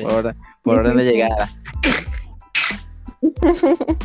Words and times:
por, 0.00 0.34
por 0.62 0.78
orden 0.78 0.96
de 0.96 1.04
llegada. 1.04 1.48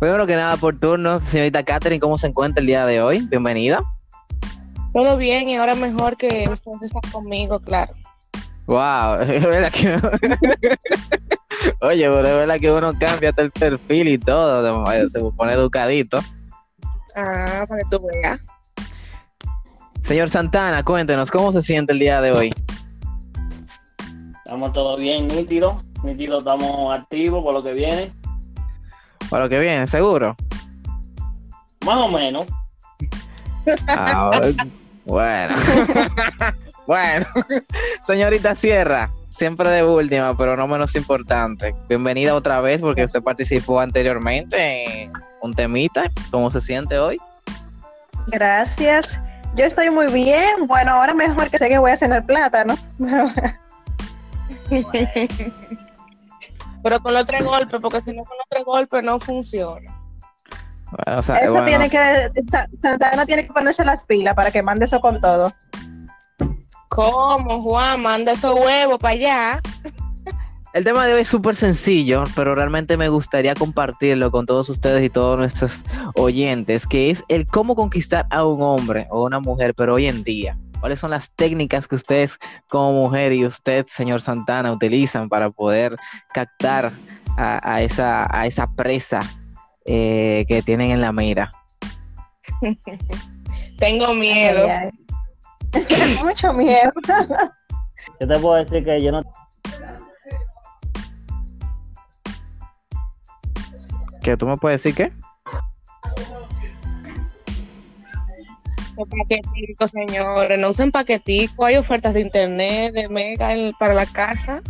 Primero 0.00 0.26
que 0.26 0.34
nada, 0.34 0.56
por 0.56 0.78
turno, 0.80 1.20
señorita 1.20 1.62
Catherine, 1.62 2.00
¿cómo 2.00 2.18
se 2.18 2.26
encuentra 2.26 2.60
el 2.60 2.66
día 2.66 2.84
de 2.86 3.00
hoy? 3.00 3.24
Bienvenida. 3.28 3.80
Todo 4.92 5.16
bien 5.16 5.48
y 5.48 5.56
ahora 5.56 5.74
mejor 5.74 6.16
que 6.16 6.48
ustedes 6.50 6.82
están 6.82 7.08
conmigo, 7.12 7.60
claro. 7.60 7.92
Wow, 8.66 9.20
es 9.22 9.44
verdad 9.44 9.72
que 9.72 9.94
Oye, 11.80 12.08
pero 12.08 12.26
es 12.26 12.34
verdad 12.34 12.58
que 12.58 12.70
uno 12.70 12.92
cambia 12.98 13.30
hasta 13.30 13.42
el 13.42 13.50
perfil 13.50 14.08
y 14.08 14.18
todo, 14.18 15.08
se 15.08 15.20
pone 15.36 15.52
educadito. 15.52 16.18
Ah, 17.16 17.64
para 17.68 17.82
que 17.82 17.88
tú 17.90 18.06
veas. 18.06 18.42
Señor 20.02 20.30
Santana, 20.30 20.82
cuéntenos, 20.82 21.30
¿cómo 21.30 21.52
se 21.52 21.62
siente 21.62 21.92
el 21.92 22.00
día 22.00 22.20
de 22.20 22.32
hoy? 22.32 22.50
Estamos 24.52 24.74
todo 24.74 24.98
bien, 24.98 25.28
nítido. 25.28 25.80
Nítido, 26.04 26.36
estamos 26.36 26.94
activos 26.94 27.42
por 27.42 27.54
lo 27.54 27.62
que 27.62 27.72
viene. 27.72 28.12
Por 29.30 29.40
lo 29.40 29.48
que 29.48 29.58
viene, 29.58 29.86
seguro. 29.86 30.36
Más 31.86 31.96
o 31.96 32.08
menos. 32.08 32.44
Ah, 33.88 34.30
bueno. 35.06 35.56
bueno. 36.86 37.26
Señorita 38.02 38.54
Sierra, 38.54 39.10
siempre 39.30 39.70
de 39.70 39.84
última, 39.84 40.36
pero 40.36 40.54
no 40.54 40.68
menos 40.68 40.94
importante. 40.96 41.74
Bienvenida 41.88 42.34
otra 42.34 42.60
vez 42.60 42.82
porque 42.82 43.04
usted 43.04 43.22
participó 43.22 43.80
anteriormente 43.80 45.04
en 45.04 45.12
un 45.40 45.54
temita. 45.54 46.10
¿Cómo 46.30 46.50
se 46.50 46.60
siente 46.60 46.98
hoy? 46.98 47.16
Gracias. 48.26 49.18
Yo 49.54 49.64
estoy 49.64 49.88
muy 49.88 50.12
bien. 50.12 50.66
Bueno, 50.66 50.92
ahora 50.92 51.14
mejor 51.14 51.48
que 51.48 51.56
sé 51.56 51.70
que 51.70 51.78
voy 51.78 51.92
a 51.92 51.96
cenar 51.96 52.26
plátano. 52.26 52.74
Pero 56.82 57.00
con 57.00 57.14
los 57.14 57.24
tres 57.24 57.44
golpes, 57.44 57.80
porque 57.80 58.00
si 58.00 58.16
no 58.16 58.24
con 58.24 58.36
los 58.36 58.46
tres 58.48 58.64
golpes 58.64 59.04
no 59.04 59.20
funciona. 59.20 59.88
eso 61.16 61.64
tiene 61.64 61.88
que, 61.88 62.30
Santana 62.72 63.24
tiene 63.24 63.46
que 63.46 63.52
ponerse 63.52 63.84
las 63.84 64.04
pilas 64.04 64.34
para 64.34 64.50
que 64.50 64.62
mande 64.62 64.86
eso 64.86 65.00
con 65.00 65.20
todo. 65.20 65.52
¿Cómo, 66.88 67.62
Juan? 67.62 68.02
Manda 68.02 68.32
esos 68.32 68.52
huevos 68.52 68.98
para 68.98 69.14
allá. 69.14 69.60
El 70.74 70.84
tema 70.84 71.06
de 71.06 71.14
hoy 71.14 71.20
es 71.20 71.28
súper 71.28 71.54
sencillo, 71.54 72.24
pero 72.34 72.54
realmente 72.54 72.96
me 72.96 73.10
gustaría 73.10 73.54
compartirlo 73.54 74.30
con 74.30 74.46
todos 74.46 74.70
ustedes 74.70 75.04
y 75.04 75.10
todos 75.10 75.38
nuestros 75.38 75.84
oyentes, 76.16 76.86
que 76.86 77.10
es 77.10 77.24
el 77.28 77.46
cómo 77.46 77.76
conquistar 77.76 78.26
a 78.30 78.44
un 78.46 78.62
hombre 78.62 79.06
o 79.10 79.24
una 79.24 79.38
mujer, 79.38 79.74
pero 79.74 79.94
hoy 79.94 80.06
en 80.06 80.22
día. 80.22 80.56
¿Cuáles 80.82 80.98
son 80.98 81.12
las 81.12 81.30
técnicas 81.30 81.86
que 81.86 81.94
ustedes 81.94 82.40
como 82.68 83.04
mujer 83.04 83.32
y 83.34 83.46
usted, 83.46 83.86
señor 83.86 84.20
Santana, 84.20 84.72
utilizan 84.72 85.28
para 85.28 85.48
poder 85.48 85.96
captar 86.34 86.90
a, 87.36 87.82
esa, 87.82 88.26
a 88.36 88.48
esa 88.48 88.66
presa 88.66 89.20
eh, 89.84 90.44
que 90.48 90.60
tienen 90.60 90.90
en 90.90 91.00
la 91.00 91.12
mira? 91.12 91.52
Tengo 93.78 94.12
miedo. 94.12 94.66
Mucho 96.24 96.52
miedo. 96.52 96.90
Yo 98.18 98.26
te 98.26 98.38
puedo 98.40 98.56
decir 98.56 98.84
que 98.84 99.00
yo 99.00 99.12
no 99.12 99.22
¿Qué 104.20 104.36
tú 104.36 104.46
me 104.48 104.56
puedes 104.56 104.82
decir 104.82 104.96
qué? 104.96 105.21
Paquetico, 108.96 109.86
señores, 109.86 110.58
no 110.58 110.68
usen 110.68 110.90
paquetico, 110.90 111.64
hay 111.64 111.76
ofertas 111.76 112.14
de 112.14 112.20
internet, 112.20 112.92
de 112.92 113.08
mega 113.08 113.50
para 113.78 113.94
la 113.94 114.06
casa. 114.06 114.62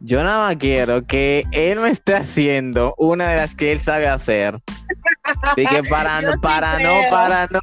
Yo 0.00 0.22
nada 0.22 0.46
más 0.46 0.56
quiero 0.56 1.06
que 1.06 1.44
él 1.50 1.80
me 1.80 1.90
esté 1.90 2.14
haciendo 2.14 2.94
una 2.98 3.30
de 3.30 3.36
las 3.36 3.54
que 3.54 3.72
él 3.72 3.80
sabe 3.80 4.06
hacer. 4.06 4.58
Así 5.42 5.64
que 5.64 5.82
para, 5.90 6.20
no, 6.20 6.40
para 6.40 6.78
no, 6.78 7.00
para 7.10 7.46
no, 7.48 7.60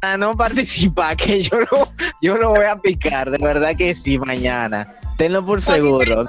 para 0.00 0.16
no 0.16 0.36
participar, 0.36 1.16
que 1.18 1.42
yo 1.42 1.60
lo, 1.60 1.92
yo 2.22 2.36
lo 2.36 2.50
voy 2.50 2.64
a 2.64 2.76
picar, 2.76 3.30
de 3.30 3.38
verdad 3.38 3.76
que 3.76 3.94
sí, 3.94 4.18
mañana. 4.18 4.94
Tenlo 5.18 5.44
por 5.44 5.60
seguro 5.60 6.26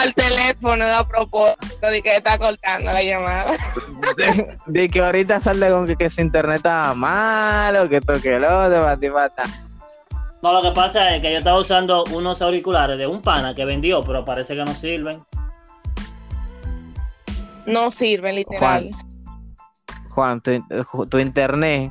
al 0.00 0.14
teléfono 0.14 0.84
a 0.84 1.06
propósito 1.06 1.90
de 1.90 2.02
que 2.02 2.16
está 2.16 2.38
cortando 2.38 2.92
la 2.92 3.02
llamada. 3.02 3.52
De, 4.66 4.88
que 4.88 5.00
ahorita 5.00 5.40
sale 5.40 5.70
con 5.70 5.86
que, 5.86 5.96
que 5.96 6.06
ese 6.06 6.22
internet 6.22 6.58
está 6.58 6.94
malo, 6.94 7.88
que 7.88 8.00
toque 8.00 8.38
lo 8.38 8.70
de 8.70 8.78
batibata. 8.78 9.42
No, 10.42 10.52
lo 10.52 10.62
que 10.62 10.70
pasa 10.70 11.14
es 11.14 11.20
que 11.20 11.32
yo 11.32 11.38
estaba 11.38 11.58
usando 11.58 12.04
unos 12.12 12.40
auriculares 12.42 12.96
de 12.96 13.06
un 13.06 13.20
pana 13.20 13.54
que 13.54 13.64
vendió, 13.64 14.02
pero 14.02 14.24
parece 14.24 14.54
que 14.54 14.64
no 14.64 14.72
sirven. 14.72 15.24
No 17.66 17.90
sirven, 17.90 18.36
literal. 18.36 18.88
Juan, 20.10 20.40
tu, 20.40 21.18
internet, 21.18 21.90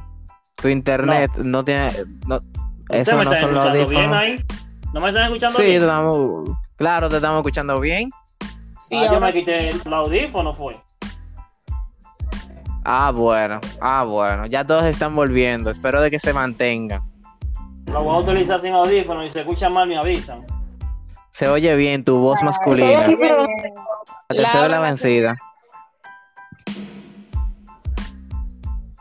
tu 0.55 0.69
internet 0.69 1.31
no, 1.37 1.63
tiene. 1.63 1.91
No, 2.27 2.39
eso 2.89 3.23
no 3.23 3.35
son 3.35 3.53
los 3.53 3.89
bien 3.89 4.13
ahí? 4.13 4.43
¿No 4.93 5.01
me 5.01 5.09
están 5.09 5.25
escuchando 5.25 5.57
sí, 5.57 5.63
bien? 5.63 5.81
Sí, 5.81 5.87
Claro, 6.77 7.09
te 7.09 7.15
estamos 7.15 7.39
escuchando 7.39 7.79
bien. 7.79 8.09
Sí, 8.77 8.95
ah, 8.97 9.11
yo 9.11 9.19
me 9.19 9.31
quité 9.31 9.71
el 9.71 9.93
audífono, 9.93 10.53
fue. 10.53 10.79
Ah, 12.85 13.11
bueno, 13.11 13.59
ah, 13.81 14.03
bueno. 14.03 14.45
Ya 14.45 14.63
todos 14.63 14.83
están 14.85 15.15
volviendo. 15.15 15.71
Espero 15.71 16.01
de 16.01 16.11
que 16.11 16.19
se 16.19 16.33
mantengan. 16.33 17.01
Lo 17.87 18.03
voy 18.03 18.15
a 18.15 18.19
utilizar 18.19 18.61
sin 18.61 18.73
audífono 18.73 19.25
y 19.25 19.29
se 19.31 19.39
escucha 19.39 19.69
mal 19.69 19.87
me 19.87 19.97
avisan. 19.97 20.45
Se 21.31 21.47
oye 21.47 21.75
bien 21.75 22.03
tu 22.03 22.19
voz 22.19 22.41
masculina. 22.43 23.05
Te 24.27 24.35
la 24.35 24.79
vencida. 24.79 25.35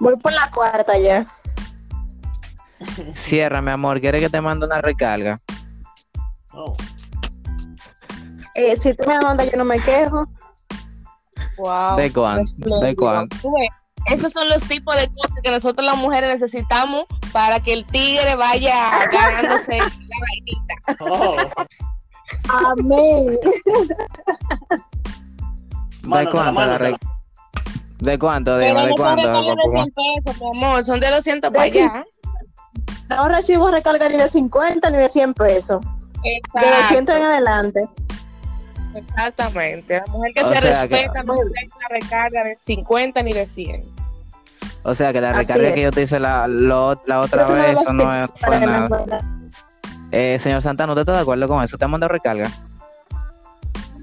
Voy 0.00 0.16
por 0.16 0.32
la 0.32 0.50
cuarta 0.50 0.98
ya. 0.98 1.26
Cierra, 3.12 3.60
mi 3.60 3.70
amor. 3.70 4.00
¿Quieres 4.00 4.20
que 4.20 4.30
te 4.30 4.40
mande 4.40 4.66
una 4.66 4.80
recarga? 4.80 5.38
Oh. 6.52 6.74
Eh, 8.56 8.74
si 8.74 8.94
tú 8.94 9.06
me 9.06 9.18
mandas, 9.20 9.50
yo 9.50 9.58
no 9.58 9.64
me 9.64 9.78
quejo. 9.80 10.26
Wow. 11.58 11.96
¿De 11.96 12.10
cuánto? 12.10 12.80
¿De 12.80 12.96
cuánto? 12.96 13.36
Esos 14.10 14.32
son 14.32 14.48
los 14.48 14.62
tipos 14.64 14.96
de 14.96 15.08
cosas 15.08 15.36
que 15.42 15.50
nosotros 15.50 15.84
las 15.84 15.96
mujeres 15.98 16.30
necesitamos 16.30 17.04
para 17.32 17.60
que 17.60 17.74
el 17.74 17.84
tigre 17.84 18.34
vaya 18.36 18.90
ganándose 19.12 19.76
la 19.78 19.88
vainita. 20.20 20.74
Oh. 21.00 21.36
Amén. 22.72 23.36
¿De 26.02 26.30
cuánto? 26.30 26.78
¿De 27.98 28.18
cuánto? 28.18 28.58
Dime, 28.58 28.86
¿de 28.86 28.94
cuánto? 28.94 29.28
De 29.28 29.54
100 29.72 29.92
pesos, 30.24 30.40
mi 30.40 30.58
amor, 30.58 30.84
son 30.84 31.00
de 31.00 31.10
200 31.10 31.50
para 31.50 31.64
allá. 31.64 32.04
No 33.10 33.28
recibo 33.28 33.70
recarga 33.70 34.08
ni 34.08 34.16
de 34.16 34.28
50 34.28 34.88
ni 34.90 34.98
de 34.98 35.08
100 35.08 35.34
pesos. 35.34 35.84
Exacto. 36.22 36.68
De 36.68 36.76
200 36.76 37.16
en 37.16 37.22
adelante. 37.22 37.88
Exactamente. 38.96 39.94
La 39.94 40.12
mujer 40.12 40.32
que 40.34 40.44
se 40.44 40.60
respeta 40.60 41.22
no 41.22 41.34
necesita 41.34 41.76
la 41.88 42.00
recarga 42.00 42.44
de 42.44 42.56
50 42.58 43.22
ni 43.22 43.32
de 43.32 43.46
100. 43.46 43.82
O 44.84 44.94
sea 44.94 45.12
que 45.12 45.20
la 45.20 45.32
recarga 45.32 45.74
que 45.74 45.82
yo 45.82 45.90
te 45.90 46.02
hice 46.02 46.20
la, 46.20 46.46
la 46.46 47.20
otra 47.20 47.20
vez, 47.20 47.80
eso 47.80 47.92
no 47.92 48.16
es 48.16 48.30
por 48.32 48.60
nada. 48.60 49.22
Eh, 50.12 50.38
señor 50.40 50.62
Santana, 50.62 50.92
¿usted 50.92 51.02
está 51.02 51.12
de 51.12 51.20
acuerdo 51.20 51.48
con 51.48 51.62
eso? 51.62 51.76
¿Te 51.76 51.84
han 51.84 51.90
mandado 51.90 52.12
recarga? 52.12 52.50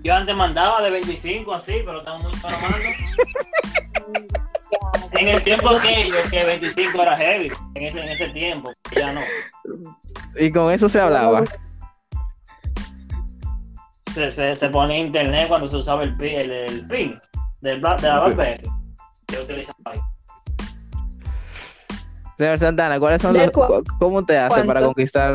Yo 0.04 0.14
antes 0.14 0.36
mandaba 0.36 0.82
de 0.82 0.90
25 0.90 1.54
así, 1.54 1.82
pero 1.86 2.00
estamos 2.00 2.24
muy 2.24 2.34
parando. 2.42 2.68
en 5.14 5.28
el 5.30 5.42
tiempo 5.44 5.70
aquello, 5.70 6.16
que 6.30 6.44
25 6.44 7.02
era 7.02 7.16
heavy, 7.16 7.52
en 7.76 7.84
ese, 7.84 8.02
en 8.02 8.10
ese 8.10 8.30
tiempo, 8.30 8.72
ya 8.94 9.14
no. 9.14 9.22
¿Y 10.38 10.52
con 10.52 10.74
eso 10.74 10.90
se 10.90 11.00
hablaba? 11.00 11.44
Se, 14.14 14.32
se, 14.32 14.56
se 14.56 14.70
pone 14.70 15.00
en 15.00 15.08
internet 15.08 15.48
cuando 15.48 15.68
se 15.68 15.78
usaba 15.78 16.04
el, 16.04 16.16
el, 16.22 16.52
el 16.52 16.88
PIN 16.88 17.20
de, 17.62 17.72
de 17.72 17.78
la 17.80 18.20
BlackBerry. 18.20 18.70
Que 19.28 19.40
utilizaba 19.40 19.78
ahí. 19.86 20.00
Señor 22.38 22.58
Santana, 22.58 23.00
¿cuáles 23.00 23.22
son 23.22 23.36
los, 23.38 23.52
¿cómo 24.00 24.26
te 24.26 24.38
hace 24.38 24.64
para 24.64 24.82
conquistar? 24.82 25.34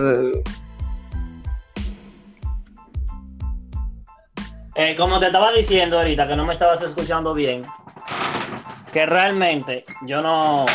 Eh, 4.74 4.94
como 4.96 5.18
te 5.18 5.26
estaba 5.26 5.52
diciendo 5.52 5.98
ahorita, 5.98 6.28
que 6.28 6.36
no 6.36 6.44
me 6.44 6.52
estabas 6.52 6.82
escuchando 6.82 7.34
bien, 7.34 7.62
que 8.92 9.06
realmente 9.06 9.84
yo 10.06 10.22
no, 10.22 10.66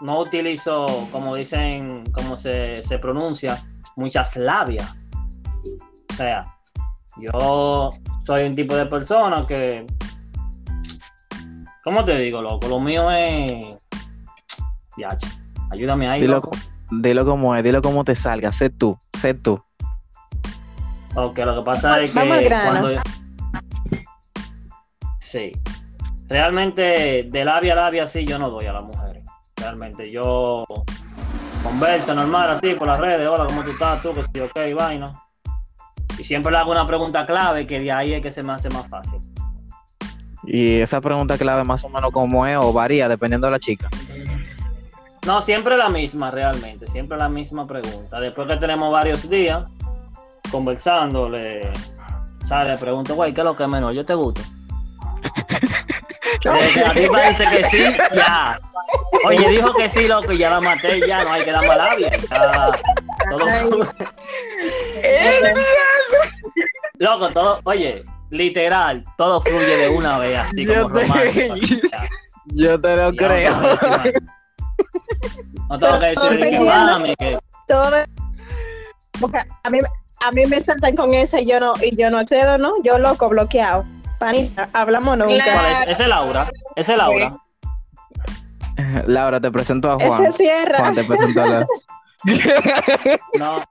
no 0.00 0.20
utilizo, 0.20 1.08
como 1.12 1.34
dicen, 1.34 2.04
como 2.12 2.36
se, 2.36 2.82
se 2.82 2.98
pronuncia, 2.98 3.60
muchas 3.96 4.36
labias. 4.36 4.96
O 6.10 6.14
sea, 6.14 6.55
yo 7.18 7.90
soy 8.24 8.44
un 8.44 8.54
tipo 8.54 8.74
de 8.76 8.86
persona 8.86 9.42
que. 9.46 9.86
¿Cómo 11.84 12.04
te 12.04 12.16
digo, 12.18 12.42
loco? 12.42 12.66
Lo 12.68 12.80
mío 12.80 13.10
es. 13.10 13.76
Ya, 14.96 15.16
ayúdame 15.70 16.08
ahí. 16.08 16.20
Dilo, 16.20 16.42
dilo 16.90 17.24
como 17.24 17.54
es, 17.54 17.62
dilo 17.62 17.80
como 17.82 18.04
te 18.04 18.14
salga. 18.14 18.52
Sé 18.52 18.70
tú, 18.70 18.96
sé 19.16 19.34
tú. 19.34 19.62
Ok, 21.14 21.38
lo 21.38 21.58
que 21.58 21.64
pasa 21.64 22.00
es 22.00 22.12
que 22.12 22.18
Vamos 22.18 22.36
al 22.36 22.44
grano. 22.44 22.80
cuando... 22.80 23.02
Sí. 25.20 25.52
Realmente 26.28 27.28
de 27.30 27.44
labia 27.44 27.72
a 27.74 27.76
labia 27.76 28.06
sí 28.06 28.24
yo 28.24 28.38
no 28.38 28.50
doy 28.50 28.66
a 28.66 28.72
las 28.72 28.84
mujeres. 28.84 29.24
Realmente 29.56 30.10
yo 30.10 30.64
converso 31.62 32.14
normal 32.14 32.50
así 32.50 32.74
por 32.74 32.86
las 32.88 33.00
redes, 33.00 33.26
hola, 33.28 33.46
¿cómo 33.46 33.62
tú 33.62 33.70
estás? 33.70 34.02
Tú, 34.02 34.12
que 34.12 34.22
sí, 34.22 34.40
ok, 34.40 34.76
vaina. 34.76 35.25
Y 36.18 36.24
siempre 36.24 36.50
le 36.52 36.58
hago 36.58 36.70
una 36.72 36.86
pregunta 36.86 37.24
clave 37.26 37.66
que 37.66 37.80
de 37.80 37.92
ahí 37.92 38.14
es 38.14 38.22
que 38.22 38.30
se 38.30 38.42
me 38.42 38.52
hace 38.52 38.68
más 38.70 38.88
fácil. 38.88 39.20
Y 40.44 40.80
esa 40.80 41.00
pregunta 41.00 41.36
clave 41.36 41.64
más 41.64 41.82
o 41.84 41.88
menos 41.88 42.10
cómo 42.12 42.46
es 42.46 42.56
o 42.56 42.72
varía 42.72 43.08
dependiendo 43.08 43.46
de 43.48 43.50
la 43.50 43.58
chica. 43.58 43.88
No, 45.26 45.40
siempre 45.40 45.76
la 45.76 45.88
misma 45.88 46.30
realmente, 46.30 46.86
siempre 46.86 47.18
la 47.18 47.28
misma 47.28 47.66
pregunta. 47.66 48.20
Después 48.20 48.46
que 48.46 48.56
tenemos 48.56 48.92
varios 48.92 49.28
días 49.28 49.68
conversando, 50.52 51.28
le 51.28 51.68
sale, 52.46 52.70
le 52.70 52.78
pregunto, 52.78 53.16
güey, 53.16 53.34
¿qué 53.34 53.40
es 53.40 53.44
lo 53.44 53.56
que 53.56 53.64
es 53.64 53.68
menor? 53.68 53.92
¿Yo 53.92 54.04
te 54.04 54.14
gusto? 54.14 54.40
Desde 56.44 56.72
que 56.74 56.84
a 56.84 56.92
ti 56.92 57.06
parece 57.10 57.44
que 57.44 57.64
sí, 57.70 57.84
ya. 58.14 58.60
Oye, 59.26 59.48
dijo 59.48 59.74
que 59.74 59.88
sí, 59.88 60.06
loco, 60.06 60.30
y 60.32 60.38
ya 60.38 60.50
la 60.50 60.60
maté, 60.60 61.00
ya 61.06 61.24
no 61.24 61.32
hay 61.32 61.42
que 61.42 61.50
dar 61.50 61.66
más 61.66 61.76
labia. 61.76 62.10
Ya, 62.30 62.70
todo- 63.30 63.46
Loco, 66.98 67.28
todo, 67.30 67.60
oye, 67.64 68.04
literal, 68.30 69.04
todo 69.18 69.40
fluye 69.42 69.76
de 69.76 69.88
una 69.88 70.18
vez, 70.18 70.38
así 70.38 70.64
Yo 70.64 70.84
como 70.84 70.94
te- 70.94 71.06
romántico. 71.06 71.88
Yo 72.46 72.80
te 72.80 72.96
lo 72.96 73.12
creo. 73.12 73.56
No 73.58 73.78
tengo 73.78 73.98
que 73.98 74.06
decir 74.06 74.30
más. 75.50 75.68
No 75.68 75.78
tengo 75.78 75.98
que 75.98 76.06
decir 76.06 76.40
de 76.40 76.50
que 76.50 76.60
mami, 76.60 77.16
que 77.16 77.38
Todo. 77.66 77.90
Porque 79.20 79.38
a 79.64 79.70
mí, 79.70 79.80
a 80.24 80.32
mí 80.32 80.46
me 80.46 80.60
saltan 80.60 80.94
con 80.94 81.12
esa 81.12 81.40
y 81.40 81.46
yo 81.46 81.58
no, 81.58 81.74
y 81.82 81.96
yo 81.96 82.08
no 82.10 82.18
accedo, 82.18 82.56
¿no? 82.58 82.72
Yo 82.84 82.98
loco, 82.98 83.28
bloqueado. 83.28 83.84
Panita, 84.18 84.68
hablamos 84.72 85.18
nunca. 85.18 85.42
Claro. 85.42 85.52
¿cuál 85.60 85.72
es? 85.72 85.80
Ese 85.88 86.02
es 86.04 86.08
Laura, 86.08 86.50
ese 86.76 86.92
es 86.92 86.98
Laura. 86.98 87.36
Laura, 89.06 89.40
te 89.40 89.50
presento 89.50 89.90
a 89.90 89.94
Juan. 89.96 90.24
Ese 90.24 90.32
cierra. 90.32 90.78
Juan, 90.78 90.94
te 90.94 91.04
presento 91.04 91.42
a 91.42 91.46
Laura. 91.46 91.66
No. 93.38 93.64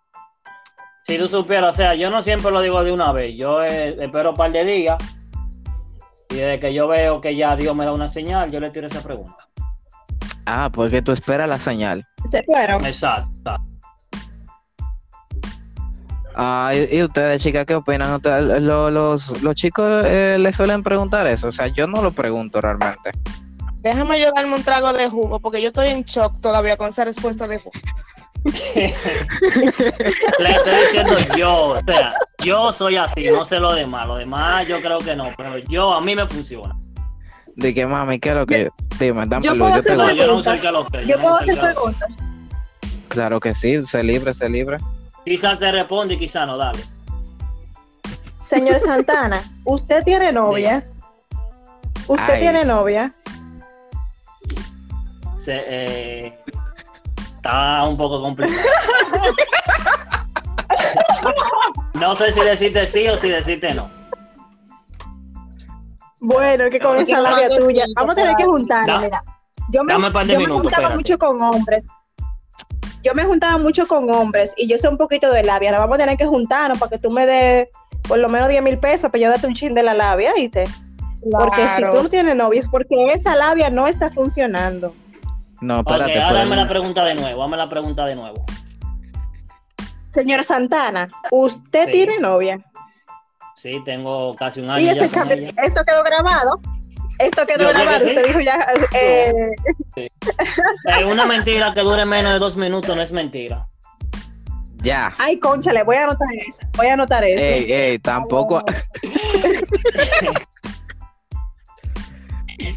Si 1.07 1.18
tú 1.19 1.28
supieras, 1.28 1.74
o 1.75 1.78
sea, 1.78 1.94
yo 1.96 2.10
no 2.10 2.24
siempre 2.24 2.52
lo 2.52 2.62
digo 2.62 2.84
de 2.84 2.92
una 2.92 3.12
vez. 3.12 3.36
Yo 3.38 3.62
eh, 3.63 3.96
espero 4.04 4.31
un 4.31 4.36
par 4.36 4.52
de 4.52 4.66
días. 4.66 4.98
Y 6.30 6.36
desde 6.36 6.60
que 6.60 6.74
yo 6.74 6.88
veo 6.88 7.22
que 7.22 7.36
ya 7.36 7.56
Dios 7.56 7.75
me 7.75 7.86
da 7.86 7.92
una 7.94 8.07
señal, 8.07 8.50
yo 8.52 8.60
le 8.60 8.72
tiro 8.72 8.88
esa 8.88 9.02
pregunta. 9.02 9.38
Ah, 10.48 10.69
porque 10.74 11.02
tú 11.02 11.12
esperas 11.12 11.48
la 11.48 11.60
señal. 11.60 12.04
Se 12.30 12.42
fueron. 12.44 12.84
Exacto. 12.86 13.56
Ah, 16.38 16.72
¿y, 16.75 16.98
y 16.98 17.04
ustedes, 17.04 17.42
chicas, 17.42 17.66
qué 17.66 17.75
opinan? 17.75 18.12
¿Ustedes- 18.16 18.62
lo- 18.62 18.90
los, 18.92 19.42
los 19.42 19.56
chicos 19.56 20.04
eh, 20.06 20.38
les 20.40 20.56
suelen 20.56 20.84
preguntar 20.84 21.25
eso. 21.28 21.48
O 21.48 21.51
sea, 21.51 21.68
yo 21.68 21.88
no 21.88 22.01
lo 22.01 22.12
pregunto 22.12 22.60
realmente. 22.60 23.12
Déjame 23.81 24.19
yo 24.19 24.31
darme 24.36 24.56
un 24.56 24.63
trago 24.63 24.92
de 24.92 25.08
jugo, 25.08 25.40
porque 25.40 25.62
yo 25.62 25.68
estoy 25.68 25.90
en 25.90 26.04
shock 26.04 26.42
todavía 26.42 26.75
con 26.75 26.90
esa 26.90 27.06
respuesta 27.06 27.48
de 27.48 27.60
jugo. 27.60 27.72
Le 30.40 30.52
estoy 30.52 30.76
diciendo 30.84 31.16
yo, 31.36 31.70
o 31.70 31.82
sea, 31.82 32.14
yo 32.44 32.72
soy 32.72 32.96
así, 32.96 33.28
no 33.30 33.44
sé 33.44 33.60
lo 33.60 33.74
demás. 33.74 34.08
Lo 34.08 34.18
demás 34.18 34.68
yo 34.68 34.80
creo 34.82 35.00
que 35.00 35.16
no, 35.16 35.32
pero 35.36 35.58
yo 35.58 35.94
a 35.94 36.02
mí 36.02 36.16
me 36.16 36.28
funciona. 36.28 36.78
De 37.56 37.74
que, 37.74 37.88
mami, 37.88 38.20
¿qué 38.20 38.30
es 38.30 38.36
lo 38.36 38.46
que...? 38.46 38.70
Dime, 39.00 39.26
dame 39.26 39.46
yo 39.46 39.56
puedo 39.58 39.70
yo 39.70 39.74
te 39.74 39.80
hacer 39.80 39.98
yo 39.98 40.02
no. 40.04 40.14
Yo 40.14 40.28
no 40.28 41.22
puedo 41.22 41.36
hacer 41.36 41.60
preguntas. 41.60 42.18
Claro 43.08 43.40
que 43.40 43.56
sí, 43.56 43.82
sé 43.84 44.04
libre, 44.04 44.34
sé 44.34 44.48
libre. 44.48 44.78
Quizás 45.24 45.58
te 45.58 45.72
responde 45.72 46.14
y 46.14 46.18
quizás 46.18 46.46
no, 46.46 46.58
dale. 46.58 46.84
Señor 48.44 48.80
Santana, 48.80 49.42
¿usted 49.64 50.04
tiene 50.04 50.32
novia? 50.32 50.84
¿Usted 52.08 52.34
Ay. 52.34 52.42
tiene 52.42 52.64
novia? 52.64 53.12
Se, 55.38 55.64
eh, 55.68 56.40
está 57.46 57.84
un 57.88 57.96
poco 57.98 58.22
complicado. 58.22 58.60
No 61.94 62.16
sé 62.16 62.32
si 62.32 62.42
decirte 62.42 62.86
sí 62.88 63.08
o 63.08 63.18
si 63.18 63.30
decirte 63.30 63.74
no. 63.74 63.90
Bueno, 66.20 66.70
que 66.70 66.80
con 66.80 66.98
esa 66.98 67.22
labia 67.22 67.50
tuya. 67.56 67.86
Vamos 67.96 68.14
a 68.14 68.16
tener 68.16 68.36
que 68.36 68.46
juntarnos, 68.46 68.96
Da- 68.96 69.02
mira. 69.02 69.24
Yo 69.72 69.84
me, 69.84 69.94
dame 69.94 70.08
un 70.08 70.14
par 70.14 70.26
de 70.26 70.34
yo 70.34 70.40
me 70.40 70.46
juntaba 70.46 70.70
espérate. 70.70 70.96
mucho 70.96 71.18
con 71.18 71.42
hombres. 71.42 71.88
Yo 73.04 73.14
me 73.14 73.24
juntaba 73.24 73.58
mucho 73.58 73.88
con 73.88 74.10
hombres 74.12 74.54
y 74.58 74.68
yo 74.68 74.78
sé 74.78 74.88
un 74.88 74.98
poquito 74.98 75.32
de 75.32 75.44
labia. 75.44 75.70
Ahora 75.70 75.82
vamos 75.82 75.96
a 75.96 76.02
tener 76.02 76.18
que 76.18 76.26
juntarnos 76.26 76.78
para 76.80 76.90
que 76.92 76.98
tú 76.98 77.12
me 77.12 77.26
des 77.26 77.68
por 78.08 78.20
lo 78.20 78.28
menos 78.30 78.50
10 78.50 78.62
mil 78.64 78.78
pesos 78.80 79.12
para 79.12 79.22
yo 79.24 79.30
darte 79.30 79.48
un 79.48 79.54
chin 79.54 79.74
de 79.74 79.84
la 79.84 79.94
labia, 79.94 80.34
¿viste? 80.36 80.66
Porque 81.32 81.68
si 81.70 81.82
tú 81.84 82.04
no 82.04 82.10
tienes 82.10 82.36
novia 82.36 82.60
es 82.60 82.68
porque 82.68 83.06
esa 83.14 83.36
labia 83.36 83.70
no 83.70 83.88
está 83.88 84.10
funcionando. 84.12 84.94
No, 85.62 85.80
Ok, 85.80 85.90
espérate. 85.92 86.13
ahora 86.22 86.28
pues, 86.30 86.40
dame 86.50 86.56
la 86.56 86.68
pregunta 86.68 87.06
de 87.06 87.16
nuevo, 87.16 87.42
dame 87.42 87.57
la 87.57 87.69
pregunta 87.69 88.06
de 88.06 88.16
nuevo. 88.16 88.46
Señor 90.12 90.44
Santana, 90.44 91.07
¿usted 91.31 91.86
Sí. 91.88 91.92
tiene 91.92 92.19
novia? 92.19 92.60
Sí, 93.56 93.81
tengo 93.86 94.36
casi 94.36 94.62
un 94.62 94.69
año 94.69 94.80
Y 94.81 94.86
ya 94.86 94.92
ese 94.92 95.02
con 95.10 95.10
cambio- 95.28 95.38
ella. 95.38 95.54
esto 95.63 95.84
quedó 95.86 96.04
grabado. 96.04 96.60
Esto 97.19 97.46
quedó 97.46 97.60
Yo 97.63 97.69
grabado. 97.69 98.00
sí. 98.02 98.07
Usted 98.07 98.25
dijo 98.28 98.40
ya. 98.42 98.68
eh, 98.94 99.34
Eh, 99.96 101.06
una 101.06 101.25
mentira 101.25 101.74
que 101.74 101.81
dure 101.81 102.06
menos 102.06 102.34
de 102.34 102.40
dos 102.40 102.58
minutos 102.58 102.94
no 102.96 103.01
es 103.01 103.12
mentira. 103.13 103.68
Ya. 104.78 105.12
ay, 105.18 105.40
concha, 105.40 105.72
le 105.74 105.81
voy 105.84 105.96
a 105.96 106.04
anotar 106.04 106.28
eso. 106.34 106.62
Voy 106.78 106.88
a 106.88 106.94
anotar 106.94 107.24
eso. 107.24 107.44
Ey, 107.44 107.72
ey, 107.72 108.00
tampoco. 108.00 108.62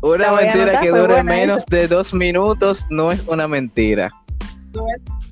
una 0.02 0.32
mentira 0.32 0.62
anotar, 0.62 0.82
que 0.82 0.90
dure 0.90 1.22
menos 1.22 1.66
de 1.66 1.88
dos 1.88 2.14
minutos 2.14 2.86
no 2.90 3.10
es 3.10 3.20
una 3.26 3.48
mentira. 3.48 4.08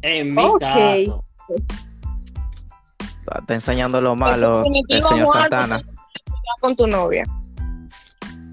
En 0.03 0.35
mi 0.35 0.43
Ok. 0.43 0.61
caso. 0.61 1.25
Está 3.39 3.55
enseñando 3.55 4.01
lo 4.01 4.15
malo 4.17 4.65
el 4.89 5.03
señor 5.03 5.27
Juan, 5.27 5.41
Santana. 5.41 5.83
Con 6.61 6.75
tu 6.75 6.87
novia. 6.87 7.27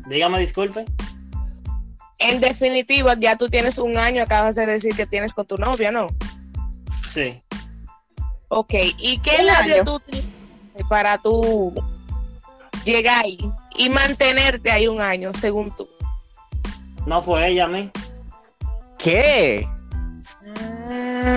Dígame 0.07 0.39
disculpe. 0.39 0.85
En 2.19 2.39
definitiva, 2.39 3.15
ya 3.19 3.35
tú 3.37 3.49
tienes 3.49 3.77
un 3.77 3.97
año, 3.97 4.23
acabas 4.23 4.55
de 4.55 4.65
decir 4.65 4.95
que 4.95 5.05
tienes 5.05 5.33
con 5.33 5.45
tu 5.45 5.57
novia, 5.57 5.91
¿no? 5.91 6.09
Sí. 7.07 7.41
Ok, 8.47 8.73
¿y 8.97 9.17
qué 9.19 9.43
labio 9.43 9.83
tú 9.83 9.95
utilizaste 9.95 10.85
para 10.89 11.17
tú 11.17 11.73
llegar 12.85 13.25
ahí 13.25 13.37
y 13.77 13.89
mantenerte 13.89 14.71
ahí 14.71 14.87
un 14.87 15.01
año, 15.01 15.33
según 15.33 15.73
tú? 15.75 15.87
No 17.05 17.21
fue 17.21 17.49
ella 17.49 17.65
a 17.65 17.67
mí. 17.67 17.91
¿Qué? 18.97 19.67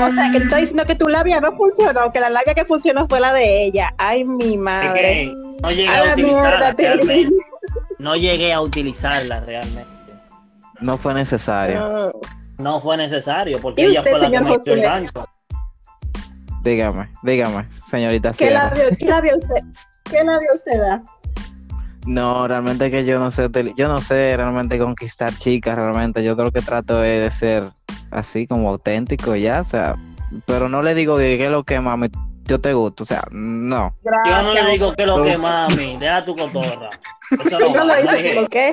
O 0.04 0.10
sea, 0.10 0.30
que 0.30 0.38
te 0.38 0.44
está 0.44 0.56
diciendo 0.58 0.84
que 0.84 0.94
tu 0.94 1.08
labia 1.08 1.40
no 1.40 1.52
funcionó, 1.56 2.12
que 2.12 2.20
la 2.20 2.30
labia 2.30 2.54
que 2.54 2.64
funcionó 2.64 3.06
fue 3.08 3.20
la 3.20 3.32
de 3.32 3.64
ella. 3.64 3.94
Ay, 3.98 4.24
mi 4.24 4.56
madre. 4.56 5.00
que 5.00 5.34
no 5.62 5.70
llegué 5.70 5.88
A 5.88 6.00
a 6.00 6.04
la 6.04 6.12
utilizarla 6.12 6.72
realmente. 6.72 7.36
No 7.98 8.16
llegué 8.16 8.52
a 8.52 8.60
utilizarla 8.60 9.40
realmente. 9.40 9.86
No 10.80 10.98
fue 10.98 11.14
necesario. 11.14 12.12
No 12.58 12.80
fue 12.80 12.96
necesario 12.96 13.60
porque 13.60 13.82
¿Y 13.82 13.84
ella 13.86 14.00
usted, 14.00 14.10
fue 14.12 14.20
la 14.20 14.30
que 14.30 14.40
me 14.40 14.54
hizo 14.54 14.72
el 14.72 14.82
gancho. 14.82 15.28
Dígame, 16.62 17.08
dígame, 17.22 17.70
señorita 17.70 18.32
¿Qué 18.32 18.46
qué 18.98 19.06
labio 19.06 19.36
usted, 19.36 19.62
qué 20.10 20.24
labio 20.24 20.48
usted 20.52 20.80
da? 20.80 21.02
No, 22.06 22.46
realmente 22.46 22.90
que 22.90 23.04
yo 23.04 23.18
no 23.18 23.30
sé, 23.30 23.48
yo 23.76 23.88
no 23.88 24.00
sé 24.00 24.36
realmente 24.36 24.78
conquistar 24.78 25.36
chicas, 25.36 25.76
realmente. 25.76 26.22
Yo 26.22 26.34
lo 26.34 26.52
que 26.52 26.62
trato 26.62 27.02
es 27.02 27.22
de 27.22 27.30
ser 27.30 27.70
así 28.10 28.46
como 28.46 28.70
auténtico 28.70 29.34
ya, 29.34 29.60
o 29.60 29.64
sea, 29.64 29.96
pero 30.46 30.68
no 30.68 30.82
le 30.82 30.94
digo 30.94 31.16
que 31.16 31.44
es 31.44 31.50
lo 31.50 31.64
que 31.64 31.80
mami, 31.80 32.08
yo 32.44 32.60
te 32.60 32.72
gusto, 32.72 33.02
o 33.02 33.06
sea, 33.06 33.24
no. 33.30 33.94
Yo 34.04 34.42
no 34.42 34.54
le 34.54 34.64
digo 34.70 34.94
que 34.94 35.06
lo 35.06 35.22
que 35.22 35.36
mami, 35.36 35.96
deja 35.98 36.24
tu 36.24 36.34
cotorra. 36.34 36.90
Eso 37.44 37.58
no 37.58 37.86
va, 37.86 38.00
lo 38.00 38.48
que 38.48 38.72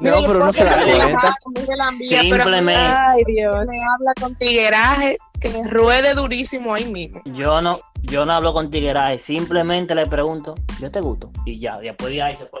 No, 0.00 0.22
pero 0.24 0.42
uno 0.42 0.52
se 0.52 0.64
cuenta. 0.64 0.86
la 0.86 1.92
pero 1.98 2.20
Simplemente. 2.20 2.74
ay 2.74 3.24
Dios. 3.26 3.66
me 3.68 3.82
habla 3.84 4.12
con 4.20 4.34
tigueraje, 4.36 5.16
que 5.40 5.50
me 5.50 5.62
ruede 5.68 6.14
durísimo 6.14 6.74
ahí 6.74 6.84
mismo. 6.84 7.20
yo 7.24 7.60
no, 7.60 7.80
yo 8.02 8.24
no 8.24 8.32
hablo 8.32 8.52
con 8.52 8.70
tigueraje, 8.70 9.18
simplemente 9.18 9.94
le 9.94 10.06
pregunto, 10.06 10.54
yo 10.80 10.90
te 10.90 11.00
gusto. 11.00 11.30
Y 11.44 11.58
ya, 11.58 11.78
después 11.78 12.12
de 12.12 12.22
ahí 12.22 12.36
se 12.36 12.46
fue. 12.46 12.60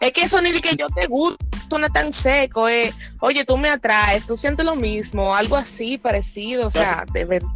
Es 0.00 0.12
que 0.12 0.22
eso 0.22 0.40
ni 0.40 0.50
de 0.50 0.62
que 0.62 0.74
yo 0.76 0.86
te 0.98 1.06
gusto, 1.08 1.44
suena 1.68 1.90
tan 1.90 2.10
seco, 2.10 2.68
eh. 2.70 2.92
Oye, 3.20 3.44
tú 3.44 3.58
me 3.58 3.68
atraes, 3.68 4.24
tú 4.26 4.34
sientes 4.34 4.64
lo 4.64 4.74
mismo, 4.74 5.34
algo 5.34 5.56
así 5.56 5.98
parecido, 5.98 6.68
o 6.68 6.70
sea, 6.70 7.04
de 7.12 7.26
verdad. 7.26 7.48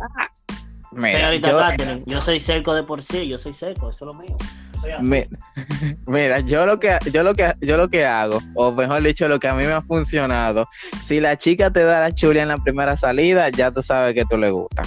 Mira, 0.92 1.18
Señorita 1.18 1.50
yo- 1.50 1.58
Catherine, 1.58 2.02
yo 2.06 2.20
soy 2.20 2.38
seco 2.38 2.74
de 2.74 2.82
por 2.82 3.02
sí, 3.02 3.26
yo 3.26 3.38
soy 3.38 3.54
seco, 3.54 3.88
eso 3.90 4.04
es 4.04 4.14
lo 4.14 4.14
mío. 4.14 4.36
Yo 4.84 4.90
soy 4.90 4.92
así. 4.92 5.02
Mi- 5.04 5.26
Mira, 6.06 6.40
yo 6.40 6.66
lo 6.66 6.78
que 6.78 6.98
yo 7.12 7.22
lo 7.22 7.34
que 7.34 7.52
yo 7.60 7.76
lo 7.76 7.88
que 7.88 8.04
hago, 8.04 8.40
o 8.54 8.72
mejor 8.72 9.02
dicho, 9.02 9.26
lo 9.28 9.38
que 9.40 9.48
a 9.48 9.54
mí 9.54 9.64
me 9.64 9.72
ha 9.72 9.82
funcionado, 9.82 10.66
si 11.02 11.20
la 11.20 11.36
chica 11.36 11.70
te 11.70 11.82
da 11.84 12.00
la 12.00 12.12
chulia 12.14 12.42
en 12.42 12.48
la 12.48 12.58
primera 12.58 12.96
salida, 12.96 13.48
ya 13.50 13.70
tú 13.70 13.82
sabes 13.82 14.14
que 14.14 14.24
tú 14.24 14.36
le 14.36 14.50
gusta. 14.50 14.82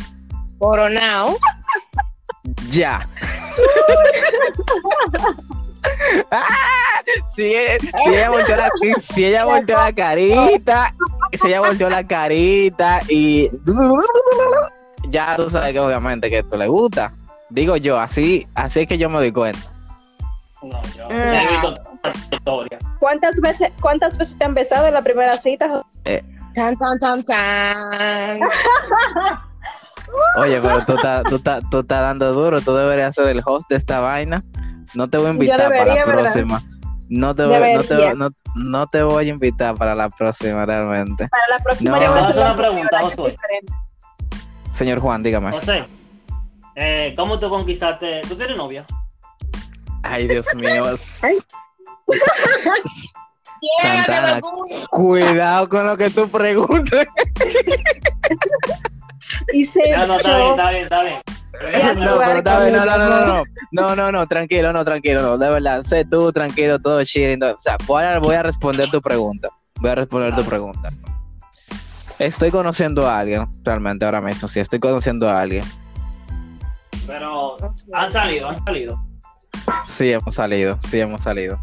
Coronao. 0.60 1.38
Ya. 2.70 3.08
Ah, 6.32 6.44
si, 7.36 7.44
e- 7.54 7.78
si 7.80 8.10
ella 8.10 8.30
volteó 8.30 8.56
la, 8.58 8.70
si 8.98 9.26
ella 9.26 9.46
volteó 9.46 9.78
la 9.78 9.94
carita, 9.94 10.94
si 11.34 11.48
ella 11.48 11.60
volteó 11.62 11.90
la 11.90 12.06
carita 12.06 13.00
y 13.08 13.50
ya 15.10 15.36
tú 15.36 15.50
sabes 15.50 15.74
que 15.74 15.80
obviamente 15.80 16.30
que 16.30 16.40
esto 16.40 16.58
le 16.58 16.68
gusta. 16.68 17.12
Digo 17.50 17.78
yo, 17.78 17.98
así, 18.00 18.46
así 18.56 18.82
es 18.82 18.88
que 18.88 18.98
yo 18.98 19.10
me 19.10 19.18
doy 19.20 19.32
cuenta. 19.32 19.60
No, 20.64 20.82
yo 20.96 21.08
Ah. 21.12 21.44
he 21.44 21.48
visto 21.52 21.74
historia. 22.32 22.78
¿Cuántas 23.00 23.40
veces, 23.42 23.72
¿Cuántas 23.80 24.18
veces 24.18 24.38
te 24.38 24.46
han 24.46 24.54
besado 24.54 24.88
en 24.88 24.94
la 24.94 25.02
primera 25.02 25.38
cita? 25.38 25.70
Jo- 25.70 25.86
Tan, 26.56 26.76
tan, 26.76 27.00
tan, 27.00 27.24
tan. 27.24 28.40
Oye, 30.38 30.60
pero 30.62 30.86
tú 30.86 30.96
estás, 30.96 31.24
tú 31.26 31.40
tú 31.70 31.80
estás 31.80 32.02
dando 32.02 32.34
duro, 32.34 32.60
tú 32.62 32.74
deberías 32.76 33.14
ser 33.14 33.28
el 33.28 33.42
host 33.46 33.70
de 33.70 33.76
esta 33.76 34.00
vaina. 34.00 34.42
No 34.96 35.08
te 35.08 35.18
voy 35.18 35.28
a 35.28 35.30
invitar 35.32 35.70
para 35.70 35.86
la 35.86 36.06
¿verdad? 36.06 36.22
próxima. 36.24 36.62
No 37.10 37.36
te, 37.36 37.46
voy, 37.46 37.54
no, 37.74 37.82
te, 37.84 37.94
Debería. 37.94 38.14
no, 38.16 38.30
no 38.56 38.88
te 38.88 39.04
voy 39.04 39.28
a 39.28 39.30
invitar 39.30 39.76
para 39.76 39.96
la 39.96 40.10
próxima 40.10 40.66
realmente. 40.66 41.28
Para 41.30 41.48
la 41.58 41.64
próxima 41.64 41.98
No. 41.98 42.04
yo 42.04 42.10
voy 42.12 42.20
a 42.20 42.28
hacer 42.28 42.42
una 42.44 42.56
pregunta, 42.58 43.00
Josué. 43.02 43.36
Señor 44.74 45.00
Juan, 45.00 45.24
dígame. 45.24 45.52
José, 45.52 45.86
eh, 46.76 47.14
¿cómo 47.16 47.40
tú 47.40 47.50
conquistaste? 47.50 48.22
¿Tú 48.28 48.36
tienes 48.36 48.58
novia? 48.58 48.86
Ay, 50.04 50.28
Dios 50.28 50.48
mío. 50.56 50.84
Santana. 53.82 54.40
Cuidado 54.92 55.68
con 55.68 55.86
lo 55.86 55.98
que 55.98 56.10
tú 56.10 56.30
preguntas. 56.30 57.08
Y 59.54 59.66
se 59.66 59.90
Ya, 59.90 60.06
no, 60.06 60.18
está 60.18 60.38
bien, 60.38 60.52
está 60.52 60.70
bien, 60.72 60.84
está 60.84 61.04
bien. 61.04 61.22
No, 62.06 62.18
pero 62.20 62.38
está 62.38 62.60
bien, 62.62 62.74
no, 62.74 62.86
no, 62.86 62.98
no, 62.98 63.10
no, 63.10 63.26
no, 63.28 63.44
no, 63.72 63.96
no, 63.96 64.12
no, 64.12 64.28
tranquilo, 64.28 64.72
no, 64.74 64.86
tranquilo, 64.86 65.22
no, 65.22 65.38
de 65.38 65.50
verdad, 65.50 65.82
sé 65.84 66.06
tú, 66.06 66.32
tranquilo, 66.32 66.80
todo 66.80 67.04
chilling, 67.04 67.40
no, 67.40 67.48
o 67.48 67.60
sea, 67.60 67.78
voy 67.86 68.04
a, 68.04 68.20
voy 68.20 68.36
a 68.36 68.44
responder 68.44 68.90
tu 68.90 69.02
pregunta, 69.02 69.50
voy 69.80 69.90
a 69.92 69.96
responder 69.96 70.36
tu 70.36 70.44
pregunta. 70.44 70.90
Estoy 72.20 72.52
conociendo 72.52 73.08
a 73.08 73.20
alguien, 73.20 73.48
realmente 73.64 74.06
ahora 74.06 74.22
mismo, 74.22 74.48
sí, 74.48 74.60
estoy 74.60 74.80
conociendo 74.80 75.28
a 75.30 75.42
alguien, 75.42 75.64
Pero 77.08 77.58
han 77.94 78.12
salido, 78.12 78.50
han 78.50 78.64
salido. 78.64 79.02
Sí 79.86 80.12
hemos 80.12 80.36
salido, 80.36 80.78
sí 80.88 81.00
hemos 81.00 81.22
salido. 81.22 81.60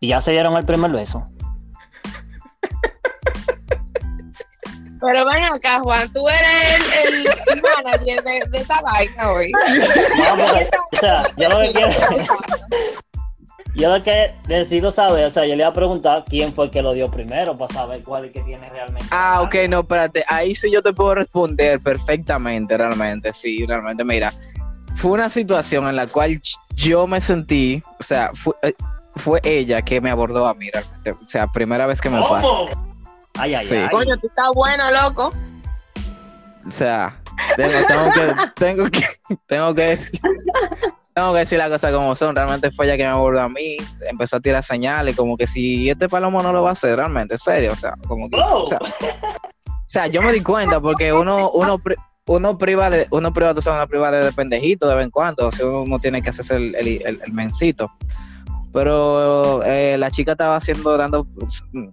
Y 0.00 0.08
ya 0.08 0.20
se 0.20 0.32
dieron 0.32 0.56
el 0.56 0.64
primer 0.64 0.90
beso. 0.90 1.24
Pero 5.00 5.24
ven 5.26 5.44
acá, 5.44 5.80
Juan, 5.80 6.12
tú 6.12 6.26
eres 6.28 7.06
el, 7.06 7.26
el 7.54 7.62
manager 7.62 8.24
de, 8.24 8.42
de 8.50 8.58
esta 8.58 8.80
vaina 8.80 9.30
hoy. 9.30 9.52
No, 9.52 10.36
porque, 10.36 10.68
o 10.92 10.96
sea, 10.98 11.22
yo 11.36 11.48
lo 11.48 11.60
que 11.60 11.72
quiero. 11.72 11.90
Yo 13.76 13.94
lo 13.94 14.02
que 14.02 14.32
necesito 14.48 14.90
saber, 14.90 15.26
o 15.26 15.30
sea, 15.30 15.44
yo 15.44 15.50
le 15.50 15.58
iba 15.58 15.68
a 15.68 15.72
preguntar 15.72 16.24
quién 16.26 16.50
fue 16.50 16.64
el 16.64 16.70
que 16.70 16.80
lo 16.80 16.94
dio 16.94 17.10
primero 17.10 17.54
para 17.54 17.72
saber 17.74 18.02
cuál 18.02 18.24
es 18.24 18.28
el 18.28 18.32
que 18.32 18.40
tiene 18.40 18.68
realmente. 18.70 19.06
Ah, 19.10 19.42
ok, 19.42 19.54
no, 19.68 19.80
espérate, 19.80 20.24
ahí 20.28 20.54
sí 20.54 20.70
yo 20.72 20.82
te 20.82 20.94
puedo 20.94 21.16
responder 21.16 21.78
perfectamente, 21.80 22.74
realmente, 22.74 23.34
sí, 23.34 23.66
realmente, 23.66 24.02
mira, 24.02 24.32
fue 24.96 25.10
una 25.10 25.28
situación 25.28 25.86
en 25.88 25.96
la 25.96 26.06
cual 26.06 26.40
yo 26.76 27.06
me 27.06 27.20
sentí, 27.20 27.82
o 27.98 28.02
sea, 28.02 28.30
fue, 28.34 28.54
eh, 28.62 28.74
fue 29.16 29.40
ella 29.42 29.82
que 29.82 30.00
me 30.00 30.10
abordó 30.10 30.46
a 30.46 30.54
mí, 30.54 30.70
realmente, 30.72 31.10
o 31.12 31.28
sea, 31.28 31.46
primera 31.48 31.86
vez 31.86 32.00
que 32.00 32.10
me 32.10 32.20
pasa. 32.20 32.46
Ay, 33.38 33.54
ay, 33.54 33.66
Sí. 33.66 33.74
ay. 33.76 33.88
Coño, 33.90 34.16
tú 34.18 34.26
estás 34.28 34.48
bueno, 34.54 34.84
loco. 35.02 35.32
O 36.66 36.70
sea, 36.70 37.14
tengo, 37.56 37.86
tengo 37.86 38.12
que, 38.12 38.34
tengo 38.56 38.90
que, 38.90 39.06
tengo 39.46 39.74
que 39.74 39.82
decir, 39.82 40.20
tengo 41.14 41.32
que 41.32 41.38
decir 41.40 41.58
las 41.58 41.70
cosas 41.70 41.92
como 41.92 42.14
son. 42.16 42.34
Realmente 42.34 42.70
fue 42.72 42.86
ella 42.86 42.96
que 42.96 43.04
me 43.04 43.10
abordó 43.10 43.40
a 43.42 43.48
mí, 43.48 43.76
empezó 44.08 44.36
a 44.36 44.40
tirar 44.40 44.62
señales, 44.62 45.16
como 45.16 45.36
que 45.36 45.46
si 45.46 45.88
este 45.88 46.08
palomo 46.08 46.42
no 46.42 46.52
lo 46.52 46.62
va 46.62 46.70
a 46.70 46.72
hacer, 46.72 46.96
realmente, 46.96 47.34
en 47.34 47.38
serio, 47.38 47.72
o 47.72 47.76
sea, 47.76 47.94
como 48.06 48.28
que, 48.28 48.36
Oh. 48.40 48.62
o 48.62 48.66
sea, 48.66 48.78
o 48.82 49.88
sea, 49.88 50.06
yo 50.08 50.20
me 50.22 50.32
di 50.32 50.42
cuenta 50.42 50.80
porque 50.80 51.12
uno, 51.12 51.50
uno, 51.52 51.80
uno 52.26 52.58
priva 52.58 52.90
de, 52.90 53.06
uno 53.10 53.32
priva, 53.32 53.54
tú 53.54 53.62
sabes, 53.62 53.78
uno 53.78 53.88
priva 53.88 54.10
de 54.10 54.32
pendejito 54.32 54.88
de 54.88 54.94
vez 54.96 55.04
en 55.04 55.10
cuando, 55.10 55.48
o 55.48 55.52
sea, 55.52 55.66
uno 55.66 55.98
tiene 55.98 56.22
que 56.22 56.30
hacerse 56.30 56.56
el, 56.56 56.74
el, 56.74 57.02
el, 57.04 57.20
el 57.24 57.32
mencito. 57.32 57.90
Pero 58.72 59.62
eh, 59.64 59.96
la 59.96 60.10
chica 60.10 60.32
estaba 60.32 60.56
haciendo, 60.56 60.96
dando 60.98 61.26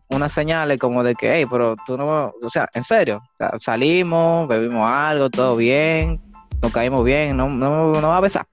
unas 0.10 0.34
señales 0.34 0.80
como 0.80 1.02
de 1.02 1.16
que, 1.16 1.34
hey, 1.34 1.46
pero 1.50 1.76
tú 1.86 1.98
no, 1.98 2.34
o 2.42 2.50
sea, 2.50 2.68
en 2.74 2.84
serio, 2.84 3.22
o 3.24 3.38
sea, 3.38 3.52
salimos, 3.60 4.48
bebimos 4.50 4.90
algo, 4.92 5.30
todo 5.30 5.56
bien, 5.56 6.22
nos 6.62 6.74
caímos 6.74 7.06
bien, 7.06 7.38
no, 7.38 7.48
no, 7.48 7.94
no 7.94 8.10
va 8.10 8.18
a 8.18 8.22
besar. 8.22 8.46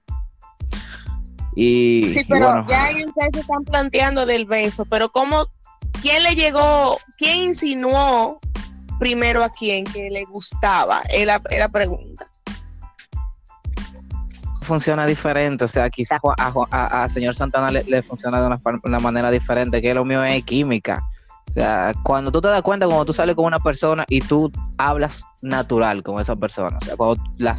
Y, 1.55 2.07
Sí, 2.07 2.19
y 2.19 2.23
pero 2.23 2.47
bueno, 2.47 2.65
ya 2.69 2.85
ahí 2.85 3.03
ustedes 3.03 3.31
se 3.33 3.39
están 3.41 3.65
planteando 3.65 4.25
del 4.25 4.45
beso, 4.45 4.85
pero 4.85 5.09
¿cómo, 5.09 5.47
quién 6.01 6.23
le 6.23 6.35
llegó, 6.35 6.99
quién 7.17 7.37
insinuó 7.37 8.39
primero 9.01 9.43
a 9.43 9.49
quién 9.49 9.83
que 9.83 10.11
le 10.11 10.25
gustaba? 10.25 11.01
Es 11.09 11.25
la, 11.25 11.39
pregunta. 11.69 12.27
funciona 14.61 15.07
diferente, 15.07 15.65
o 15.65 15.67
sea, 15.67 15.89
quizás 15.89 16.19
a, 16.69 17.09
señor 17.09 17.35
Santana 17.35 17.69
le, 17.71 17.83
le 17.83 18.03
funciona 18.03 18.39
de 18.39 18.45
una, 18.45 18.61
una 18.83 18.99
manera 18.99 19.31
diferente, 19.31 19.81
que 19.81 19.95
lo 19.95 20.05
mío 20.05 20.23
es 20.23 20.43
química. 20.43 21.01
O 21.49 21.53
sea, 21.53 21.93
cuando 22.03 22.31
tú 22.31 22.41
te 22.41 22.49
das 22.49 22.61
cuenta, 22.61 22.85
cuando 22.85 23.05
tú 23.05 23.11
sales 23.11 23.35
con 23.35 23.45
una 23.45 23.59
persona 23.59 24.05
y 24.07 24.21
tú 24.21 24.51
hablas 24.77 25.25
natural 25.41 26.03
con 26.03 26.21
esa 26.21 26.35
persona, 26.35 26.77
o 26.79 26.85
sea, 26.85 26.95
cuando 26.95 27.23
la, 27.39 27.55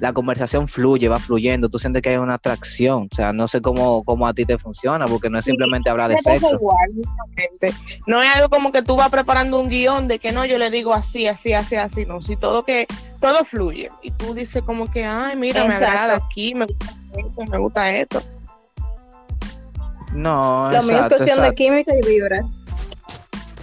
la 0.00 0.12
conversación 0.12 0.68
fluye, 0.68 1.08
va 1.08 1.18
fluyendo, 1.18 1.68
tú 1.68 1.78
sientes 1.78 2.02
que 2.02 2.10
hay 2.10 2.16
una 2.16 2.34
atracción, 2.34 3.08
o 3.10 3.14
sea, 3.14 3.32
no 3.32 3.46
sé 3.48 3.60
cómo, 3.60 4.02
cómo 4.04 4.26
a 4.26 4.34
ti 4.34 4.44
te 4.44 4.58
funciona, 4.58 5.04
porque 5.06 5.30
no 5.30 5.38
es 5.38 5.44
simplemente 5.44 5.88
hablar 5.88 6.10
de 6.10 6.18
sexo. 6.18 6.56
igual, 6.56 6.76
justamente. 6.94 7.72
No 8.06 8.22
es 8.22 8.28
algo 8.34 8.48
como 8.48 8.72
que 8.72 8.82
tú 8.82 8.96
vas 8.96 9.08
preparando 9.10 9.60
un 9.60 9.68
guion 9.68 10.08
de 10.08 10.18
que 10.18 10.32
no, 10.32 10.44
yo 10.44 10.58
le 10.58 10.70
digo 10.70 10.92
así, 10.92 11.26
así, 11.26 11.52
así, 11.52 11.76
así, 11.76 12.06
no. 12.06 12.20
Si 12.20 12.36
todo 12.36 12.64
que, 12.64 12.86
todo 13.20 13.44
fluye. 13.44 13.90
Y 14.02 14.10
tú 14.10 14.34
dices 14.34 14.62
como 14.62 14.90
que, 14.90 15.04
ay, 15.04 15.36
mira, 15.36 15.64
me 15.64 15.74
agrada 15.74 16.16
aquí, 16.16 16.54
me 16.54 16.66
gusta 16.66 16.86
esto, 17.16 17.44
me 17.50 17.58
gusta 17.58 17.90
esto. 17.96 18.22
No, 20.12 20.70
Lo 20.70 20.82
mío 20.82 20.98
es 20.98 21.06
exacto, 21.06 21.16
cuestión 21.16 21.42
de 21.42 21.54
química 21.54 21.92
y 21.94 22.06
vibras. 22.06 22.58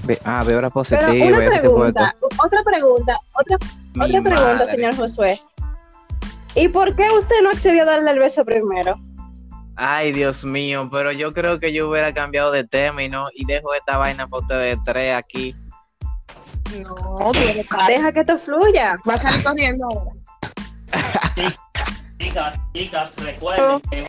Vi- 0.05 0.17
Ah, 0.25 0.41
vibra 0.41 0.61
Pero 0.61 0.71
positiva, 0.71 1.07
una 1.07 1.45
ese 1.45 1.59
tipo 1.59 1.85
de 1.85 1.93
pregunta, 1.93 2.15
otra 2.43 2.63
pregunta, 2.63 3.19
otra, 3.33 3.57
otra 3.95 4.21
pregunta, 4.21 4.31
madre. 4.55 4.65
señor 4.71 4.95
Josué. 4.95 5.39
¿Y 6.55 6.67
por 6.67 6.95
qué 6.95 7.07
usted 7.09 7.35
no 7.43 7.49
accedió 7.49 7.83
a 7.83 7.85
darle 7.85 8.11
el 8.11 8.19
beso 8.19 8.43
primero? 8.43 8.99
Ay, 9.75 10.11
Dios 10.11 10.43
mío, 10.43 10.89
pero 10.91 11.11
yo 11.11 11.31
creo 11.31 11.59
que 11.59 11.73
yo 11.73 11.89
hubiera 11.89 12.11
cambiado 12.11 12.51
de 12.51 12.67
tema 12.67 13.03
y 13.03 13.09
no, 13.09 13.27
y 13.33 13.45
dejo 13.45 13.73
esta 13.73 13.97
vaina 13.97 14.27
para 14.27 14.41
ustedes 14.41 14.77
tres 14.83 15.15
aquí. 15.15 15.55
No, 16.83 17.31
tú 17.31 17.39
eres 17.39 17.65
padre. 17.67 17.95
Deja 17.95 18.11
que 18.11 18.19
esto 18.21 18.37
fluya. 18.37 18.95
Va 19.07 19.13
a 19.13 19.17
salir 19.17 19.43
corriendo 19.43 19.85
ahora. 19.85 20.11
Chicas, 22.19 22.59
chicas, 22.73 23.13
recuerden 23.17 23.81
que, 23.89 24.07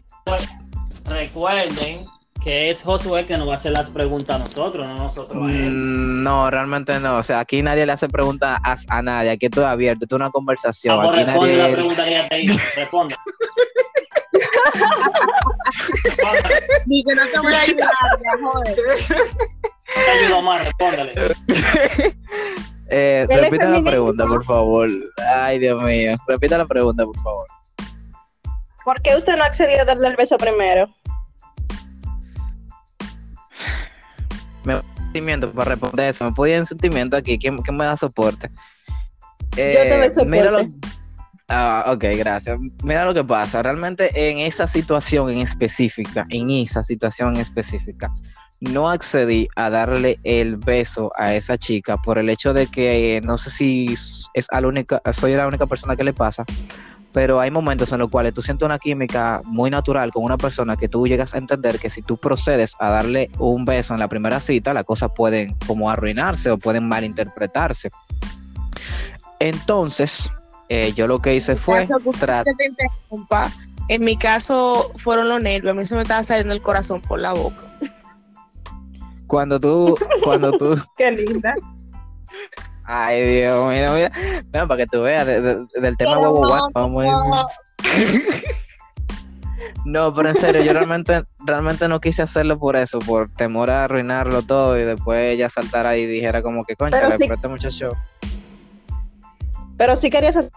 recuerden 1.07 2.07
que 2.43 2.71
es 2.71 2.83
Josué 2.83 3.25
que 3.27 3.37
nos 3.39 3.49
va 3.49 3.53
a 3.53 3.57
hacer 3.57 3.73
las 3.73 3.91
preguntas 3.91 4.37
a 4.37 4.39
nosotros, 4.41 4.87
no 4.87 4.95
nosotros 4.97 5.43
a 5.43 5.47
él. 5.53 5.71
Mm, 5.71 6.23
No, 6.25 6.51
realmente 6.51 6.99
no. 6.99 7.19
O 7.19 7.23
sea, 7.23 7.41
aquí 7.41 7.63
nadie 7.63 7.87
le 7.87 7.93
hace 7.93 8.09
preguntas 8.09 8.59
a, 8.65 8.77
a 8.89 9.03
nadie. 9.03 9.31
Aquí 9.31 9.49
todo 9.49 9.65
es 9.65 9.71
abierto, 9.71 10.05
esto 10.05 10.17
es 10.17 10.21
una 10.23 10.31
conversación. 10.31 11.01
Aquí 11.05 11.25
responde 11.25 11.57
la 11.57 11.71
pregunta 11.73 12.05
que 12.05 12.11
ya 12.11 12.29
te 12.29 12.41
hice. 12.43 12.81
Responde. 12.81 13.15
Que 17.07 17.15
no 17.15 17.23
te 17.33 17.41
voy 17.41 17.53
a 17.55 17.61
ayudar, 17.63 17.91
joder. 18.43 18.77
Te 19.95 20.11
ayudo 20.11 20.43
más, 20.43 20.65
respóndele. 20.65 21.13
Eh, 22.95 23.27
repita 23.27 23.71
la 23.71 23.83
pregunta, 23.83 24.27
por 24.27 24.45
favor. 24.45 24.87
Ay, 25.35 25.59
Dios 25.59 25.83
mío. 25.83 26.15
Repita 26.29 26.59
la 26.59 26.67
pregunta, 26.67 27.07
por 27.07 27.17
favor. 27.23 27.47
¿Por 28.85 29.01
qué 29.01 29.17
usted 29.17 29.35
no 29.35 29.45
accedió 29.45 29.81
a 29.81 29.85
darle 29.87 30.09
el 30.09 30.17
beso 30.17 30.37
primero? 30.37 30.91
Sentimiento 34.65 35.51
para 35.53 35.71
responder 35.73 36.09
eso. 36.09 36.25
¿Me 36.25 36.33
podía 36.33 36.57
en 36.57 36.67
sentimiento 36.67 37.17
aquí? 37.17 37.39
¿Quién, 37.39 37.59
quién 37.59 37.77
me 37.77 37.85
da 37.85 37.97
soporte? 37.97 38.51
Eh, 39.57 39.77
te 39.83 39.99
doy 39.99 40.09
soporte. 40.11 40.31
mira 40.31 40.51
lo- 40.51 40.67
Ah, 41.49 41.85
ok, 41.95 42.05
gracias. 42.17 42.59
Mira 42.83 43.05
lo 43.05 43.13
que 43.13 43.23
pasa. 43.25 43.63
Realmente 43.63 44.31
en 44.31 44.39
esa 44.39 44.67
situación 44.67 45.29
en 45.29 45.39
específica, 45.41 46.25
en 46.31 46.49
esa 46.49 46.83
situación 46.83 47.35
en 47.35 47.43
específica, 47.43 48.11
no 48.61 48.89
accedí 48.89 49.49
a 49.57 49.69
darle 49.69 50.19
el 50.25 50.57
beso 50.57 51.11
a 51.17 51.35
esa 51.35 51.59
chica 51.59 51.97
por 51.99 52.17
el 52.19 52.31
hecho 52.31 52.55
de 52.55 52.69
que 52.69 53.17
eh, 53.17 53.21
no 53.21 53.37
sé 53.37 53.51
si 53.51 53.87
es 54.35 54.47
a 54.51 54.61
la 54.63 54.69
única, 54.69 55.03
soy 55.13 55.35
la 55.35 55.47
única 55.47 55.67
persona 55.67 55.95
que 55.97 56.05
le 56.05 56.15
pasa, 56.15 56.45
pero 57.13 57.41
hay 57.41 57.51
momentos 57.51 57.93
en 57.93 57.99
los 57.99 58.09
cuales 58.11 58.33
tú 58.35 58.41
sientes 58.43 58.65
una 58.65 58.79
química 58.79 59.43
muy 59.45 59.71
natural 59.71 60.11
con 60.13 60.25
una 60.25 60.39
persona 60.39 60.77
que 60.77 60.89
tú 60.89 61.07
llegas 61.07 61.35
a 61.35 61.39
entender 61.39 61.79
que 61.79 61.91
si 61.91 62.01
tú 62.03 62.17
procedes 62.17 62.75
a 62.79 62.91
darle 62.91 63.31
un 63.39 63.65
beso 63.67 63.93
en 63.93 64.01
la 64.01 64.09
primera 64.09 64.41
cita, 64.41 64.73
las 64.73 64.85
cosas 64.85 65.11
pueden 65.15 65.55
como 65.67 65.91
arruinarse 65.91 66.51
o 66.51 66.59
pueden 66.59 66.89
malinterpretarse. 66.89 67.91
Entonces, 69.41 70.31
eh, 70.69 70.93
yo 70.95 71.07
lo 71.07 71.19
que 71.21 71.35
hice 71.35 71.57
fue 71.57 71.87
caso, 71.87 71.99
tra- 72.13 72.45
que 72.45 72.55
te 72.55 72.67
interrumpa, 72.67 73.51
En 73.89 74.05
mi 74.05 74.17
caso 74.17 74.91
fueron 74.97 75.29
los 75.29 75.43
nervios, 75.43 75.73
a 75.73 75.79
mí 75.79 75.85
se 75.85 75.95
me 75.97 76.03
estaba 76.03 76.23
saliendo 76.23 76.55
el 76.55 76.63
corazón 76.63 77.01
por 77.03 77.19
la 77.21 77.33
boca. 77.33 77.61
cuando 79.27 79.59
tú, 79.59 79.97
cuando 80.23 80.53
tú, 80.57 80.75
Qué 80.97 81.11
linda. 81.11 81.55
Ay 82.95 83.23
Dios, 83.41 83.71
mira, 83.71 83.93
mira, 83.93 84.13
Ven, 84.49 84.69
para 84.69 84.77
que 84.85 84.87
tú 84.87 85.03
veas 85.03 85.27
de- 85.27 85.41
de- 85.41 85.67
del 85.81 85.97
tema 85.97 86.13
Pero 86.17 86.21
huevo 86.33 86.43
no, 86.43 86.49
guapo, 86.49 86.71
vamos 86.75 87.05
a 87.05 87.07
ir- 87.07 87.13
no. 87.13 87.49
No, 89.85 90.15
pero 90.15 90.29
en 90.29 90.35
serio, 90.35 90.63
yo 90.63 90.73
realmente, 90.73 91.25
realmente 91.47 91.89
no 91.89 92.01
quise 92.01 92.23
hacerlo 92.23 92.59
por 92.59 92.77
eso, 92.77 92.99
por 93.01 93.29
temor 93.31 93.71
a 93.71 93.85
arruinarlo 93.85 94.43
todo 94.43 94.79
y 94.79 94.85
después 94.85 95.33
ella 95.33 95.49
saltara 95.49 95.97
y 95.97 96.07
dijera 96.07 96.43
como 96.43 96.65
que 96.65 96.77
concha, 96.77 96.99
Pero 97.01 97.13
sí- 97.13 97.25
pero 97.25 97.35
este 97.35 97.49
muchacho. 97.49 97.91
Pero 99.77 99.97
sí 99.97 100.11
querías 100.11 100.37
hacer. 100.37 100.51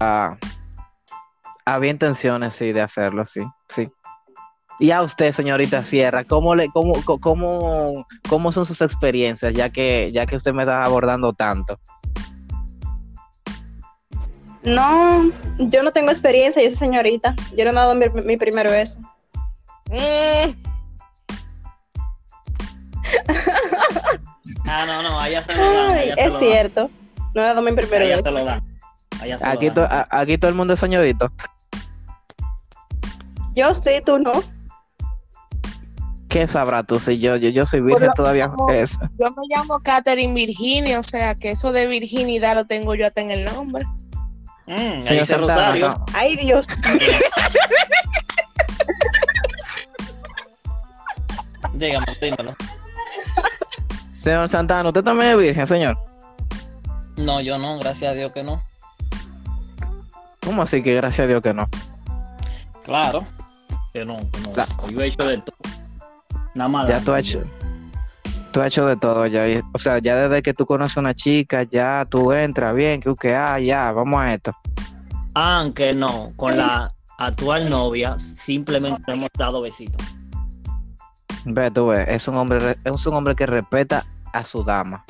Ah, 0.00 0.36
había 1.66 1.90
intenciones, 1.90 2.54
sí, 2.54 2.72
de 2.72 2.80
hacerlo, 2.80 3.24
sí, 3.26 3.42
sí. 3.68 3.90
Y 4.80 4.90
a 4.92 5.02
usted, 5.02 5.32
señorita 5.32 5.84
Sierra, 5.84 6.24
¿cómo, 6.24 6.54
le, 6.54 6.68
cómo, 6.70 6.94
cómo, 7.20 8.06
cómo 8.28 8.50
son 8.50 8.64
sus 8.64 8.80
experiencias, 8.80 9.52
ya 9.54 9.68
que, 9.68 10.10
ya 10.12 10.24
que 10.26 10.36
usted 10.36 10.54
me 10.54 10.62
está 10.62 10.82
abordando 10.84 11.32
tanto? 11.34 11.78
No, 14.62 15.22
yo 15.58 15.82
no 15.82 15.92
tengo 15.92 16.10
experiencia, 16.10 16.62
yo 16.62 16.68
soy 16.70 16.78
señorita. 16.78 17.34
Yo 17.56 17.64
no 17.66 17.70
he 17.70 17.74
dado 17.74 17.94
mi, 17.94 18.06
mi 18.24 18.36
primer 18.36 18.68
beso. 18.70 18.98
Mm, 19.90 20.50
Ah, 24.66 24.84
no, 24.86 25.02
no, 25.02 25.18
allá 25.20 25.42
se 25.42 25.54
lo 25.54 25.62
dan. 25.72 25.96
Ay, 25.96 26.12
se 26.14 26.24
es 26.26 26.32
lo 26.32 26.38
cierto. 26.38 26.90
No 27.34 27.42
he 27.42 27.44
dado 27.46 27.60
mi 27.60 27.66
Dan. 27.68 27.76
primer 27.76 28.02
Allá 28.02 28.16
se 28.18 28.22
beso. 28.22 28.30
lo 28.30 28.44
dan. 28.44 28.62
Allá 29.20 29.38
se 29.38 29.46
Aquí, 29.46 29.68
lo 29.68 29.74
to- 29.74 29.80
dan. 29.82 29.92
a- 29.92 30.06
aquí 30.20 30.38
todo 30.38 30.48
el 30.50 30.54
mundo 30.56 30.74
es 30.74 30.80
señorito. 30.80 31.30
Yo 33.54 33.74
sí, 33.74 33.90
tú 34.04 34.18
no. 34.18 34.32
¿Qué 36.30 36.46
sabrá 36.46 36.82
tú 36.84 36.98
si 37.00 37.18
yo, 37.18 37.34
yo, 37.36 37.48
yo 37.50 37.66
soy 37.66 37.80
virgen 37.80 38.06
lo- 38.06 38.12
todavía? 38.12 38.48
como- 38.48 38.70
Es- 38.70 38.96
yo 39.18 39.30
me 39.32 39.42
llamo 39.54 39.80
Catherine 39.80 40.32
Virginia, 40.32 40.98
o 41.00 41.02
sea 41.02 41.34
que 41.34 41.50
eso 41.50 41.72
de 41.72 41.86
virginidad 41.88 42.54
lo 42.54 42.64
tengo 42.66 42.94
yo 42.94 43.06
hasta 43.06 43.20
en 43.20 43.32
el 43.32 43.44
nombre. 43.44 43.84
Mm, 44.66 44.70
ahí 44.72 45.02
señor 45.04 45.10
dice 45.20 45.26
Santana, 45.26 45.64
Rosario. 45.64 45.88
no. 45.88 46.06
Ay, 46.14 46.36
Dios. 46.36 46.66
Dígame, 51.74 52.06
dímelo. 52.20 52.54
Señor 54.16 54.48
Santana, 54.48 54.88
¿usted 54.88 55.02
también 55.02 55.32
es 55.32 55.38
virgen, 55.38 55.66
señor? 55.66 55.98
No, 57.16 57.40
yo 57.40 57.58
no, 57.58 57.78
gracias 57.78 58.12
a 58.12 58.14
Dios 58.14 58.32
que 58.32 58.42
no. 58.42 58.62
¿Cómo 60.44 60.62
así 60.62 60.82
que 60.82 60.94
gracias 60.94 61.24
a 61.24 61.28
Dios 61.28 61.42
que 61.42 61.54
no? 61.54 61.68
Claro. 62.84 63.24
Que 63.92 64.04
no, 64.04 64.18
que 64.30 64.40
no. 64.40 64.88
Yo 64.90 65.00
he 65.00 65.06
hecho 65.06 65.24
de 65.24 65.38
todo. 65.38 65.56
Nada 66.54 66.68
más. 66.68 66.88
Ya 66.88 67.00
tú 67.00 67.12
has 67.12 67.20
hecho, 67.20 67.42
tú 68.52 68.60
has 68.60 68.68
hecho 68.68 68.86
de 68.86 68.96
todo 68.96 69.26
ya. 69.26 69.44
O 69.72 69.78
sea, 69.78 69.98
ya 69.98 70.16
desde 70.16 70.42
que 70.42 70.52
tú 70.54 70.66
conoces 70.66 70.96
a 70.96 71.00
una 71.00 71.14
chica, 71.14 71.62
ya 71.64 72.04
tú 72.08 72.32
entras 72.32 72.74
bien, 72.74 73.00
que, 73.00 73.14
que 73.14 73.34
ah, 73.34 73.58
ya, 73.60 73.92
vamos 73.92 74.20
a 74.20 74.34
esto. 74.34 74.52
Aunque 75.34 75.94
no, 75.94 76.32
con 76.36 76.56
la 76.56 76.92
actual 77.18 77.70
novia 77.70 78.18
simplemente 78.18 79.02
le 79.06 79.12
hemos 79.14 79.28
dado 79.38 79.60
besitos. 79.60 80.04
Ve, 81.44 81.70
tú 81.70 81.86
ves, 81.88 82.04
es 82.08 82.28
un 82.28 82.36
hombre, 82.36 82.58
re- 82.58 82.78
es 82.84 83.06
un 83.06 83.14
hombre 83.14 83.34
que 83.34 83.46
respeta 83.46 84.04
a 84.32 84.44
su 84.44 84.62
dama. 84.64 85.04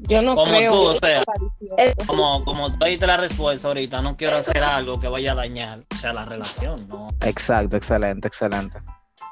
Yo 0.00 0.22
no 0.22 0.36
Como 0.36 0.52
creo. 0.52 0.70
tú, 0.72 0.78
o 0.90 0.94
sea, 0.94 1.24
como, 2.06 2.44
como 2.44 2.70
tú 2.70 2.84
diste 2.86 3.06
la 3.06 3.16
respuesta 3.16 3.66
ahorita, 3.66 4.00
no 4.00 4.16
quiero 4.16 4.36
hacer 4.36 4.62
algo 4.62 5.00
que 5.00 5.08
vaya 5.08 5.32
a 5.32 5.34
dañar, 5.34 5.82
o 5.92 5.96
sea, 5.96 6.12
la 6.12 6.24
relación, 6.24 6.86
¿no? 6.88 7.08
Exacto, 7.22 7.76
excelente, 7.76 8.28
excelente. 8.28 8.78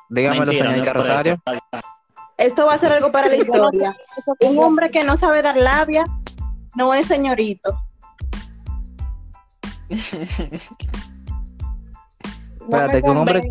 Dígamelo, 0.09 0.47
Mentira, 0.47 0.65
señorita 0.71 0.93
no 0.95 1.01
es 1.01 1.05
por 1.05 1.11
Rosario. 1.11 1.43
Esto 2.39 2.67
va 2.67 2.75
a 2.75 2.79
ser 2.79 2.93
algo 2.93 3.11
para 3.11 3.29
la 3.29 3.37
historia. 3.37 3.97
Un 4.41 4.59
hombre 4.59 4.91
que 4.91 5.03
no 5.05 5.17
sabe 5.17 5.43
dar 5.43 5.57
labia 5.57 6.05
no 6.77 6.93
es 6.95 7.07
señorito. 7.07 7.81
Espérate, 12.61 13.03
que 13.03 13.11
un 13.11 13.17
hombre- 13.19 13.51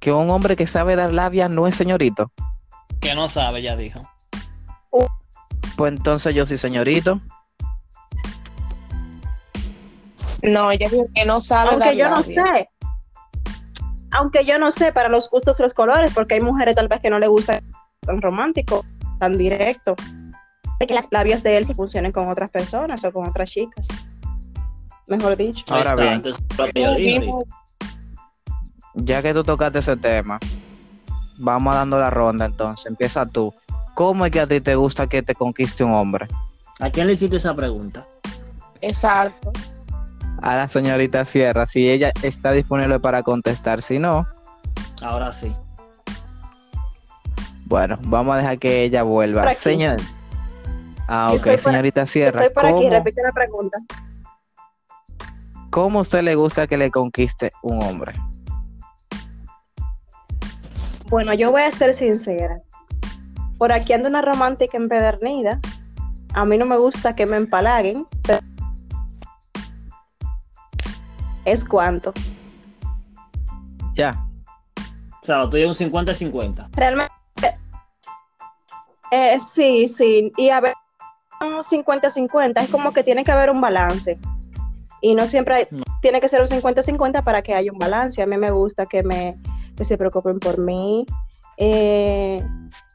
Que 0.00 0.12
un 0.12 0.30
hombre 0.30 0.56
que 0.56 0.66
sabe 0.66 0.96
dar 0.96 1.12
labia 1.12 1.48
no 1.48 1.66
es 1.66 1.74
señorito. 1.74 2.32
Que 3.00 3.14
no 3.14 3.28
sabe, 3.28 3.62
ya 3.62 3.76
dijo. 3.76 4.00
Pues 5.76 5.92
entonces 5.92 6.34
yo 6.34 6.44
soy 6.46 6.56
señorito. 6.58 7.20
No, 10.42 10.70
ella 10.72 10.88
dijo 10.90 11.06
que 11.14 11.24
no 11.24 11.40
sabe 11.40 11.70
Aunque 11.70 11.86
dar 11.86 11.94
yo 11.94 12.08
no 12.10 12.22
sé. 12.22 12.68
Aunque 14.12 14.44
yo 14.44 14.58
no 14.58 14.70
sé 14.70 14.92
para 14.92 15.08
los 15.08 15.28
gustos 15.30 15.58
y 15.58 15.62
los 15.62 15.74
colores, 15.74 16.12
porque 16.14 16.34
hay 16.34 16.40
mujeres 16.40 16.76
tal 16.76 16.88
vez 16.88 17.00
que 17.00 17.10
no 17.10 17.18
le 17.18 17.28
gusta 17.28 17.60
tan 18.00 18.20
romántico, 18.20 18.84
tan 19.18 19.36
directo. 19.36 19.94
De 20.78 20.86
que 20.86 20.94
las 20.94 21.08
labias 21.10 21.42
de 21.42 21.56
él 21.56 21.64
se 21.64 21.74
funcionen 21.74 22.12
con 22.12 22.28
otras 22.28 22.50
personas 22.50 23.04
o 23.04 23.12
con 23.12 23.26
otras 23.26 23.50
chicas. 23.50 23.86
Mejor 25.08 25.36
dicho. 25.36 25.64
Ahora 25.68 25.94
bien. 25.94 26.22
Ya 28.94 29.22
que 29.22 29.32
tú 29.32 29.42
tocaste 29.42 29.78
ese 29.78 29.96
tema, 29.96 30.38
vamos 31.38 31.74
dando 31.74 31.98
la 31.98 32.10
ronda 32.10 32.44
entonces. 32.44 32.86
Empieza 32.86 33.24
tú. 33.26 33.54
¿Cómo 33.94 34.26
es 34.26 34.32
que 34.32 34.40
a 34.40 34.46
ti 34.46 34.60
te 34.60 34.74
gusta 34.74 35.06
que 35.06 35.22
te 35.22 35.34
conquiste 35.34 35.84
un 35.84 35.92
hombre? 35.92 36.26
¿A 36.80 36.90
quién 36.90 37.06
le 37.06 37.14
hiciste 37.14 37.36
esa 37.36 37.54
pregunta? 37.54 38.06
Exacto. 38.80 39.52
A 40.42 40.56
la 40.56 40.68
señorita 40.68 41.24
Sierra, 41.24 41.66
si 41.66 41.88
ella 41.88 42.12
está 42.22 42.50
disponible 42.50 42.98
para 42.98 43.22
contestar. 43.22 43.80
Si 43.80 44.00
no, 44.00 44.26
Ahora 45.00 45.32
sí. 45.32 45.54
bueno, 47.66 47.96
vamos 48.02 48.34
a 48.34 48.38
dejar 48.38 48.58
que 48.58 48.82
ella 48.82 49.04
vuelva. 49.04 49.42
Aquí. 49.42 49.54
Señor. 49.54 49.98
Ah, 51.06 51.32
ok, 51.32 51.56
señorita 51.56 52.06
Sierra. 52.06 52.44
Estoy 52.44 52.54
por 52.54 52.66
aquí, 52.66 52.84
¿cómo, 52.84 52.90
repite 52.90 53.22
la 53.22 53.32
pregunta. 53.32 53.78
¿Cómo 55.70 55.98
a 56.00 56.02
usted 56.02 56.22
le 56.22 56.34
gusta 56.34 56.66
que 56.66 56.76
le 56.76 56.90
conquiste 56.90 57.52
un 57.62 57.80
hombre? 57.82 58.12
Bueno, 61.08 61.34
yo 61.34 61.52
voy 61.52 61.62
a 61.62 61.70
ser 61.70 61.94
sincera. 61.94 62.60
Por 63.58 63.70
aquí 63.70 63.92
anda 63.92 64.08
una 64.08 64.22
romántica 64.22 64.76
empedernida. 64.76 65.60
A 66.34 66.44
mí 66.44 66.58
no 66.58 66.66
me 66.66 66.78
gusta 66.78 67.14
que 67.14 67.26
me 67.26 67.36
empalaguen. 67.36 68.06
Es 71.44 71.64
cuanto. 71.64 72.12
Ya. 73.94 74.14
O 75.22 75.24
sea, 75.26 75.42
tú 75.42 75.56
un 75.56 75.74
50-50. 75.74 76.68
Realmente. 76.72 77.12
eh, 79.10 79.38
sí, 79.40 79.86
sí. 79.88 80.32
Y 80.36 80.48
a 80.48 80.60
ver, 80.60 80.74
no 81.40 81.62
50-50. 81.62 82.62
Es 82.62 82.70
como 82.70 82.92
que 82.92 83.02
tiene 83.04 83.24
que 83.24 83.32
haber 83.32 83.50
un 83.50 83.60
balance. 83.60 84.18
Y 85.00 85.14
no 85.14 85.26
siempre 85.26 85.54
hay- 85.54 85.66
No. 85.70 85.82
tiene 86.00 86.20
que 86.20 86.28
ser 86.28 86.40
un 86.40 86.46
50-50 86.48 87.22
para 87.22 87.42
que 87.42 87.54
haya 87.54 87.70
un 87.72 87.78
balance. 87.78 88.22
A 88.22 88.26
mí 88.26 88.36
me 88.36 88.50
gusta 88.50 88.86
que, 88.86 89.02
me, 89.02 89.36
que 89.76 89.84
se 89.84 89.98
preocupen 89.98 90.38
por 90.38 90.58
mí. 90.58 91.04
Eh, 91.58 92.40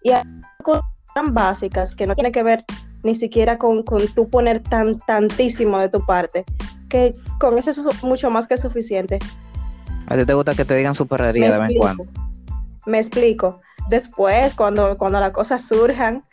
y 0.04 0.12
hay 0.12 0.24
cosas 0.64 0.84
tan 1.14 1.34
básicas 1.34 1.94
que 1.96 2.06
no 2.08 2.16
tiene 2.16 2.32
que 2.32 2.44
ver 2.44 2.66
ni 3.04 3.14
siquiera 3.14 3.58
con, 3.58 3.84
con 3.84 4.06
tú 4.16 4.30
poner 4.30 4.62
tan, 4.64 4.98
tantísimo 5.00 5.78
de 5.80 5.90
tu 5.90 6.04
parte. 6.06 6.44
Que 6.90 7.14
con 7.40 7.58
eso 7.58 7.70
es 7.72 8.04
mucho 8.04 8.30
más 8.30 8.48
que 8.48 8.58
suficiente. 8.58 9.20
¿A 10.08 10.16
ti 10.16 10.26
te 10.26 10.34
gusta 10.34 10.54
que 10.54 10.66
te 10.66 10.76
digan 10.76 10.96
su 10.96 11.06
perrería 11.08 11.48
Me 11.50 11.54
de 11.56 11.62
vez 11.62 11.72
en 11.72 11.78
cuando? 11.78 12.06
Me 12.86 12.98
explico. 13.00 13.62
Después, 13.90 14.56
cuando, 14.56 14.96
cuando 14.98 15.20
las 15.20 15.32
cosas 15.32 15.66
surjan. 15.68 16.24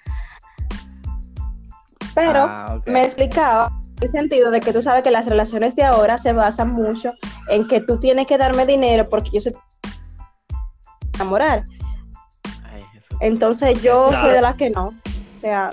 Pero 2.14 2.44
Ah, 2.48 2.76
ok. 2.78 2.86
me 2.86 3.04
explicaba 3.04 3.72
el 4.00 4.08
sentido 4.08 4.50
de 4.50 4.60
que 4.60 4.72
tú 4.72 4.80
sabes 4.82 5.02
que 5.02 5.10
las 5.10 5.26
relaciones 5.26 5.74
de 5.74 5.82
ahora 5.84 6.18
se 6.18 6.32
basan 6.32 6.70
mucho 6.72 7.12
en 7.48 7.66
que 7.66 7.80
tú 7.80 7.98
tienes 7.98 8.26
que 8.26 8.38
darme 8.38 8.66
dinero 8.66 9.04
porque 9.08 9.30
yo 9.32 9.40
soy 9.40 9.52
enamorar. 11.14 11.64
Entonces 13.20 13.80
yo 13.82 14.06
soy 14.06 14.30
de 14.32 14.40
las 14.40 14.56
que 14.56 14.70
no. 14.70 14.88
O 14.88 15.34
sea, 15.34 15.70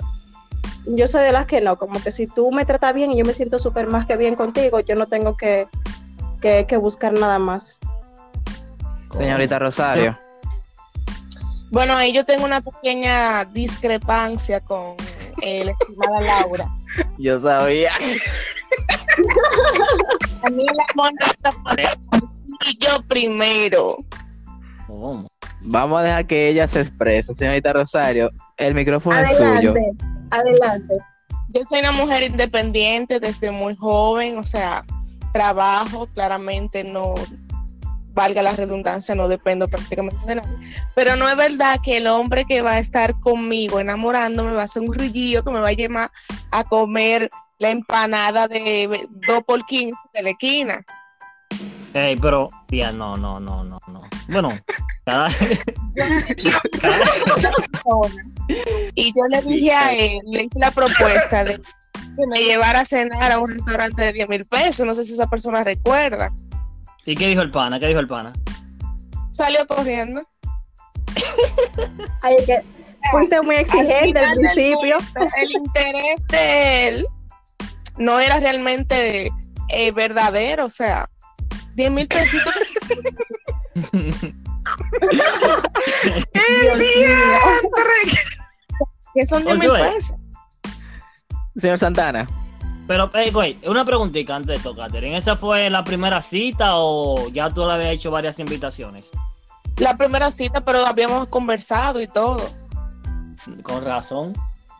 yo 0.86 1.06
soy 1.06 1.22
de 1.22 1.32
las 1.32 1.46
que 1.46 1.60
no. 1.60 1.76
Como 1.76 2.02
que 2.02 2.10
si 2.10 2.26
tú 2.26 2.50
me 2.50 2.64
tratas 2.64 2.94
bien 2.94 3.12
y 3.12 3.18
yo 3.18 3.24
me 3.24 3.34
siento 3.34 3.58
súper 3.58 3.86
más 3.86 4.06
que 4.06 4.16
bien 4.16 4.34
contigo, 4.34 4.80
yo 4.80 4.94
no 4.94 5.06
tengo 5.06 5.36
que, 5.36 5.66
que, 6.40 6.66
que 6.66 6.76
buscar 6.76 7.12
nada 7.12 7.38
más. 7.38 7.76
Señorita 9.16 9.58
Rosario. 9.58 10.18
Bueno, 11.70 11.96
ahí 11.96 12.12
yo 12.12 12.24
tengo 12.24 12.44
una 12.44 12.60
pequeña 12.60 13.44
discrepancia 13.46 14.60
con 14.60 14.94
eh, 15.40 15.64
la 15.64 15.72
estimada 15.72 16.20
Laura. 16.20 16.68
Yo 17.18 17.38
sabía. 17.40 17.90
A 20.42 20.50
mí 20.50 20.66
está 20.66 21.52
por 21.62 21.80
y 21.80 22.78
yo 22.78 23.02
primero. 23.06 23.96
¿Cómo? 24.86 25.26
Vamos 25.60 26.00
a 26.00 26.02
dejar 26.02 26.26
que 26.26 26.48
ella 26.48 26.66
se 26.68 26.80
exprese. 26.80 27.34
Señorita 27.34 27.72
Rosario, 27.72 28.30
el 28.56 28.74
micrófono 28.74 29.18
es 29.20 29.36
suyo. 29.36 29.74
Adelante. 30.32 30.98
Yo 31.54 31.62
soy 31.68 31.80
una 31.80 31.92
mujer 31.92 32.22
independiente 32.22 33.20
desde 33.20 33.50
muy 33.50 33.76
joven, 33.76 34.38
o 34.38 34.46
sea, 34.46 34.84
trabajo, 35.32 36.06
claramente 36.14 36.82
no, 36.82 37.14
valga 38.14 38.42
la 38.42 38.52
redundancia, 38.52 39.14
no 39.14 39.28
dependo 39.28 39.68
prácticamente 39.68 40.24
de 40.26 40.36
nadie. 40.36 40.56
Pero 40.94 41.16
no 41.16 41.28
es 41.28 41.36
verdad 41.36 41.78
que 41.82 41.98
el 41.98 42.06
hombre 42.06 42.44
que 42.44 42.62
va 42.62 42.72
a 42.72 42.78
estar 42.78 43.18
conmigo 43.20 43.80
enamorándome 43.80 44.52
va 44.52 44.62
a 44.62 44.68
ser 44.68 44.82
un 44.82 44.94
rillillo 44.94 45.42
que 45.42 45.50
me 45.50 45.60
va 45.60 45.68
a 45.68 45.72
llevar 45.72 46.10
a 46.50 46.64
comer 46.64 47.30
la 47.58 47.70
empanada 47.70 48.48
de 48.48 49.08
2 49.26 49.42
por 49.44 49.64
15 49.64 49.94
de 50.14 50.22
la 50.22 50.30
esquina. 50.30 50.82
Ey, 51.94 52.16
pero, 52.16 52.48
tía, 52.68 52.90
no, 52.92 53.16
no, 53.16 53.38
no, 53.38 53.64
no, 53.64 53.78
no. 53.88 54.00
Bueno, 54.28 54.58
cada... 55.04 55.28
y 58.94 59.12
yo 59.14 59.26
le 59.28 59.42
dije 59.42 59.72
a 59.72 59.92
él, 59.92 60.20
le 60.26 60.44
hice 60.44 60.58
la 60.58 60.70
propuesta 60.70 61.44
de 61.44 61.60
que 62.16 62.26
me 62.26 62.42
llevara 62.42 62.80
a 62.80 62.84
cenar 62.84 63.30
a 63.32 63.38
un 63.38 63.50
restaurante 63.50 64.02
de 64.02 64.12
10 64.12 64.28
mil 64.28 64.44
pesos. 64.46 64.86
No 64.86 64.94
sé 64.94 65.04
si 65.04 65.12
esa 65.14 65.28
persona 65.28 65.64
recuerda. 65.64 66.32
¿Y 67.04 67.14
qué 67.14 67.28
dijo 67.28 67.42
el 67.42 67.50
pana? 67.50 67.78
¿Qué 67.80 67.88
dijo 67.88 68.00
el 68.00 68.08
pana? 68.08 68.32
Salió 69.30 69.66
corriendo. 69.66 70.22
Ay, 72.22 72.36
que 72.46 72.62
fuiste 73.10 73.42
muy 73.42 73.56
exigente 73.56 74.18
al 74.18 74.34
principio. 74.34 74.96
El 75.38 75.52
interés 75.52 76.26
de 76.28 76.88
él 76.88 77.06
no 77.96 78.20
era 78.20 78.40
realmente 78.40 79.30
eh, 79.68 79.90
verdadero, 79.92 80.66
o 80.66 80.70
sea, 80.70 81.08
10 81.74 81.90
mil 81.90 82.08
pesitos. 82.08 82.54
¡El 83.74 84.02
¿Qué 89.14 89.26
son 89.26 89.44
10 89.44 89.58
mil 89.58 89.70
pesos? 89.70 90.16
Señor 91.56 91.78
Santana. 91.78 92.26
Pero, 92.88 93.10
hey, 93.14 93.30
güey, 93.32 93.58
una 93.66 93.84
preguntita 93.84 94.34
antes 94.34 94.48
de 94.48 94.54
esto, 94.56 94.74
Catherine. 94.74 95.16
¿Esa 95.16 95.36
fue 95.36 95.70
la 95.70 95.84
primera 95.84 96.20
cita 96.20 96.76
o 96.76 97.28
ya 97.28 97.50
tú 97.50 97.64
le 97.66 97.72
habías 97.72 97.90
hecho 97.90 98.10
varias 98.10 98.38
invitaciones? 98.38 99.10
La 99.78 99.96
primera 99.96 100.30
cita, 100.30 100.62
pero 100.62 100.84
habíamos 100.84 101.28
conversado 101.28 102.00
y 102.00 102.06
todo. 102.06 102.40
Con 103.62 103.84
razón. 103.84 104.32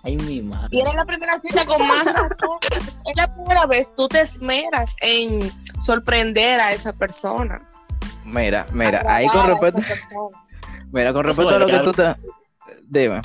Ay, 0.04 0.16
mi 0.16 0.42
madre. 0.42 0.68
Y 0.72 0.80
era 0.80 0.92
la 0.94 1.04
primera 1.04 1.38
cita 1.38 1.64
con 1.64 1.86
más 1.86 2.04
razón. 2.04 2.58
es 3.06 3.16
la 3.16 3.32
primera 3.32 3.66
vez 3.66 3.94
tú 3.94 4.08
te 4.08 4.20
esmeras 4.20 4.96
en 5.00 5.50
sorprender 5.80 6.60
a 6.60 6.72
esa 6.72 6.92
persona. 6.92 7.62
Mira, 8.24 8.66
mira, 8.72 9.04
ahí 9.06 9.28
con 9.28 9.46
respecto. 9.46 9.80
Mira, 10.92 11.12
con 11.12 11.24
respecto 11.24 11.54
a 11.54 11.58
lo 11.58 11.66
que 11.66 11.78
tú 11.78 11.92
te. 11.92 12.16
Dime. 12.82 13.20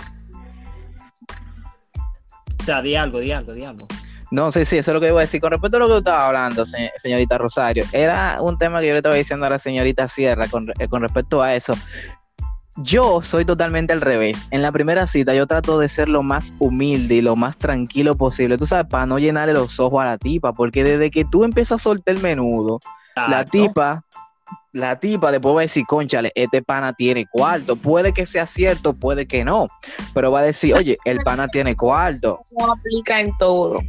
O 2.60 2.64
sea, 2.64 2.82
di 2.82 2.96
algo, 2.96 3.20
di 3.20 3.32
algo, 3.32 3.54
di 3.54 3.64
algo. 3.64 3.88
No, 4.30 4.52
sí, 4.52 4.66
sí, 4.66 4.78
eso 4.78 4.92
es 4.92 4.96
lo 4.96 5.00
que 5.00 5.08
iba 5.08 5.20
a 5.20 5.22
decir. 5.22 5.40
Con 5.40 5.52
respecto 5.52 5.78
a 5.78 5.80
lo 5.80 5.88
que 5.88 5.94
tú 5.94 5.98
estabas 6.00 6.24
hablando, 6.24 6.66
señorita 6.98 7.38
Rosario, 7.38 7.86
era 7.94 8.42
un 8.42 8.58
tema 8.58 8.82
que 8.82 8.88
yo 8.88 8.94
le 8.94 9.00
estaba 9.00 9.16
diciendo 9.16 9.46
a 9.46 9.50
la 9.50 9.60
señorita 9.60 10.08
Sierra 10.08 10.48
con, 10.48 10.70
eh, 10.78 10.88
con 10.90 11.02
respecto 11.02 11.42
a 11.42 11.56
eso. 11.56 11.74
Yo 12.80 13.24
soy 13.24 13.44
totalmente 13.44 13.92
al 13.92 14.02
revés. 14.02 14.48
En 14.52 14.62
la 14.62 14.72
primera 14.72 15.08
cita 15.08 15.34
yo 15.34 15.48
trato 15.48 15.80
de 15.80 15.90
ser 15.90 16.08
lo 16.08 16.22
más 16.22 16.54
humilde 16.60 17.16
y 17.16 17.22
lo 17.22 17.36
más 17.36 17.58
tranquilo 17.58 18.16
posible. 18.16 18.58
Tú 18.58 18.68
sabes, 18.68 18.86
para 18.88 19.08
no 19.08 19.18
llenarle 19.18 19.54
los 19.54 19.80
ojos 19.80 20.04
a 20.04 20.06
la 20.06 20.18
tipa, 20.20 20.54
porque 20.54 20.84
desde 20.84 21.10
que 21.10 21.26
tú 21.26 21.44
empiezas 21.44 21.82
a 21.82 21.84
soltar 21.84 22.16
el 22.16 22.22
menudo, 22.22 22.80
la 23.16 23.46
tipa, 23.46 24.04
la 24.74 25.00
tipa 25.00 25.32
después 25.32 25.56
va 25.56 25.60
a 25.60 25.62
decir, 25.64 25.86
conchale, 25.88 26.32
este 26.36 26.62
pana 26.62 26.94
tiene 26.94 27.26
cuarto. 27.26 27.76
Puede 27.76 28.14
que 28.14 28.28
sea 28.28 28.46
cierto, 28.46 28.94
puede 28.94 29.28
que 29.28 29.44
no, 29.44 29.66
pero 30.14 30.32
va 30.32 30.42
a 30.42 30.44
decir, 30.44 30.76
oye, 30.76 30.98
el 31.04 31.18
pana 31.22 31.48
tiene 31.48 31.76
cuarto. 31.76 32.42
No 32.60 32.74
aplica 32.74 33.20
en 33.20 33.36
todo. 33.38 33.80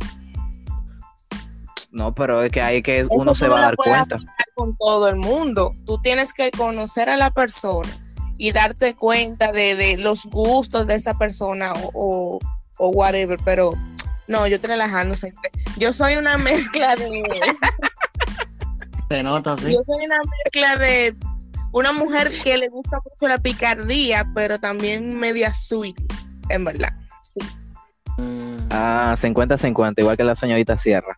No, 1.91 2.15
pero 2.15 2.43
es 2.43 2.51
que 2.51 2.63
hay 2.63 2.81
que 2.83 3.07
uno 3.11 3.35
se 3.35 3.49
va 3.49 3.59
a 3.59 3.63
dar 3.63 3.77
cuenta. 3.77 4.19
Con 4.55 4.75
todo 4.77 5.09
el 5.09 5.17
mundo. 5.17 5.73
Tú 5.85 5.99
tienes 6.03 6.33
que 6.33 6.51
conocer 6.51 7.11
a 7.11 7.17
la 7.17 7.31
persona 7.31 7.89
y 8.39 8.53
darte 8.53 8.95
cuenta 8.95 9.53
de, 9.53 9.97
los 9.99 10.27
gustos 10.27 10.87
de 10.87 10.95
esa 10.95 11.19
persona 11.19 11.73
o, 11.93 12.39
o, 12.79 12.89
whatever. 12.89 13.39
Pero 13.45 13.75
no, 14.29 14.47
yo 14.47 14.61
te 14.61 14.69
relajando 14.69 15.15
siempre. 15.15 15.51
Yo 15.77 15.93
soy 15.93 16.17
una 16.17 16.39
mezcla 16.39 16.97
de. 16.97 17.23
Se 19.09 19.23
nota, 19.23 19.57
sí. 19.57 19.73
Yo 19.73 19.83
soy 19.85 20.05
una 20.05 20.21
mezcla 20.45 20.77
de 20.77 21.17
una 21.73 21.93
mujer 21.93 22.31
que 22.43 22.57
le 22.57 22.69
gusta 22.69 22.99
mucho 23.05 23.29
la 23.29 23.39
picardía, 23.39 24.31
pero 24.35 24.59
también 24.59 25.19
media 25.19 25.53
sweet, 25.53 25.97
en 26.49 26.65
verdad. 26.65 26.95
Sí. 27.23 27.41
Ah, 28.71 29.15
50-50, 29.19 29.95
igual 29.99 30.17
que 30.17 30.25
la 30.25 30.35
señorita 30.35 30.77
Sierra. 30.77 31.17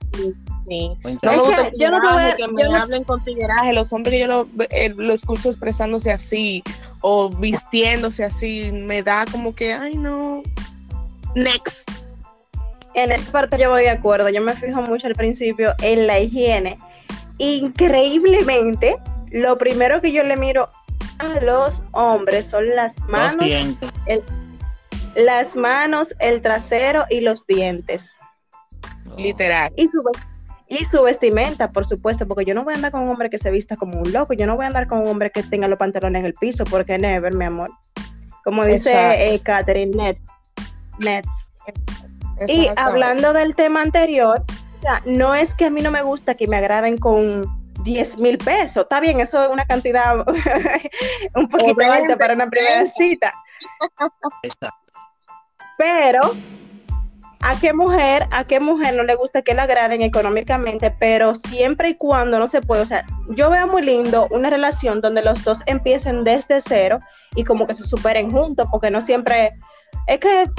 Sí. 0.68 0.96
No 1.22 1.32
me 1.32 1.38
gusta 1.38 1.70
que, 1.70 1.76
yo 1.78 1.90
no 1.90 1.98
que 2.36 2.48
me 2.48 2.74
hablen 2.76 3.04
con 3.04 3.24
tigueraje. 3.24 3.72
Los 3.72 3.92
hombres 3.92 4.20
yo 4.20 4.26
lo, 4.28 4.48
eh, 4.70 4.94
lo, 4.96 5.12
escucho 5.12 5.48
expresándose 5.48 6.12
así 6.12 6.62
o 7.00 7.28
vistiéndose 7.30 8.24
así, 8.24 8.70
me 8.72 9.02
da 9.02 9.24
como 9.26 9.54
que, 9.54 9.72
ay, 9.72 9.96
no. 9.96 10.42
Next. 11.34 11.90
En 12.94 13.10
esta 13.10 13.32
parte 13.32 13.58
yo 13.58 13.70
voy 13.70 13.82
de 13.82 13.90
acuerdo. 13.90 14.28
Yo 14.28 14.40
me 14.42 14.54
fijo 14.54 14.82
mucho 14.82 15.06
al 15.06 15.14
principio 15.14 15.74
en 15.82 16.06
la 16.06 16.20
higiene. 16.20 16.76
Increíblemente, 17.38 18.96
lo 19.30 19.56
primero 19.56 20.00
que 20.00 20.12
yo 20.12 20.22
le 20.22 20.36
miro 20.36 20.68
a 21.18 21.40
los 21.40 21.82
hombres 21.92 22.46
son 22.46 22.68
las 22.74 22.98
manos, 23.08 23.44
el, 24.06 24.22
las 25.14 25.56
manos, 25.56 26.14
el 26.18 26.42
trasero 26.42 27.04
y 27.10 27.20
los 27.20 27.46
dientes. 27.46 28.16
Literal. 29.16 29.72
Y 29.76 29.86
su, 29.86 30.02
y 30.68 30.84
su 30.84 31.02
vestimenta, 31.02 31.72
por 31.72 31.86
supuesto, 31.86 32.26
porque 32.26 32.44
yo 32.44 32.54
no 32.54 32.62
voy 32.62 32.74
a 32.74 32.76
andar 32.76 32.92
con 32.92 33.02
un 33.02 33.10
hombre 33.10 33.30
que 33.30 33.38
se 33.38 33.50
vista 33.50 33.76
como 33.76 33.98
un 33.98 34.12
loco, 34.12 34.32
yo 34.34 34.46
no 34.46 34.56
voy 34.56 34.64
a 34.64 34.68
andar 34.68 34.86
con 34.86 35.00
un 35.00 35.08
hombre 35.08 35.30
que 35.30 35.42
tenga 35.42 35.68
los 35.68 35.78
pantalones 35.78 36.20
en 36.20 36.26
el 36.26 36.34
piso, 36.34 36.64
porque 36.64 36.98
never, 36.98 37.34
mi 37.34 37.44
amor. 37.44 37.70
Como 38.44 38.62
dice 38.64 39.34
eh, 39.34 39.40
Catherine, 39.40 39.94
Nets. 39.96 40.30
Nets. 41.04 41.50
Y 42.48 42.68
hablando 42.76 43.32
del 43.32 43.54
tema 43.54 43.82
anterior, 43.82 44.42
o 44.72 44.76
sea, 44.76 45.02
no 45.04 45.34
es 45.34 45.54
que 45.54 45.66
a 45.66 45.70
mí 45.70 45.82
no 45.82 45.90
me 45.90 46.02
gusta 46.02 46.36
que 46.36 46.46
me 46.46 46.56
agraden 46.56 46.96
con 46.96 47.60
10 47.82 48.18
mil 48.18 48.38
pesos. 48.38 48.84
Está 48.84 49.00
bien, 49.00 49.20
eso 49.20 49.42
es 49.42 49.50
una 49.50 49.66
cantidad 49.66 50.16
un 51.34 51.48
poquito 51.48 51.82
alta 51.82 52.16
para 52.16 52.34
una 52.34 52.48
primera 52.48 52.86
cita. 52.86 53.34
Exacto. 54.42 54.89
Pero, 55.80 56.20
¿a 57.40 57.58
qué 57.58 57.72
mujer, 57.72 58.26
a 58.30 58.44
qué 58.44 58.60
mujer 58.60 58.94
no 58.96 59.02
le 59.02 59.14
gusta 59.14 59.40
que 59.40 59.54
la 59.54 59.62
agraden 59.62 60.02
económicamente? 60.02 60.90
Pero 60.90 61.36
siempre 61.36 61.88
y 61.88 61.94
cuando 61.94 62.38
no 62.38 62.46
se 62.46 62.60
puede, 62.60 62.82
o 62.82 62.86
sea, 62.86 63.06
yo 63.30 63.48
veo 63.48 63.66
muy 63.66 63.80
lindo 63.80 64.28
una 64.30 64.50
relación 64.50 65.00
donde 65.00 65.22
los 65.22 65.42
dos 65.42 65.62
empiecen 65.64 66.22
desde 66.22 66.60
cero 66.60 67.00
y 67.34 67.44
como 67.44 67.66
que 67.66 67.72
se 67.72 67.84
superen 67.84 68.30
juntos, 68.30 68.68
porque 68.70 68.90
no 68.90 69.00
siempre, 69.00 69.54
es 70.06 70.20
que 70.20 70.50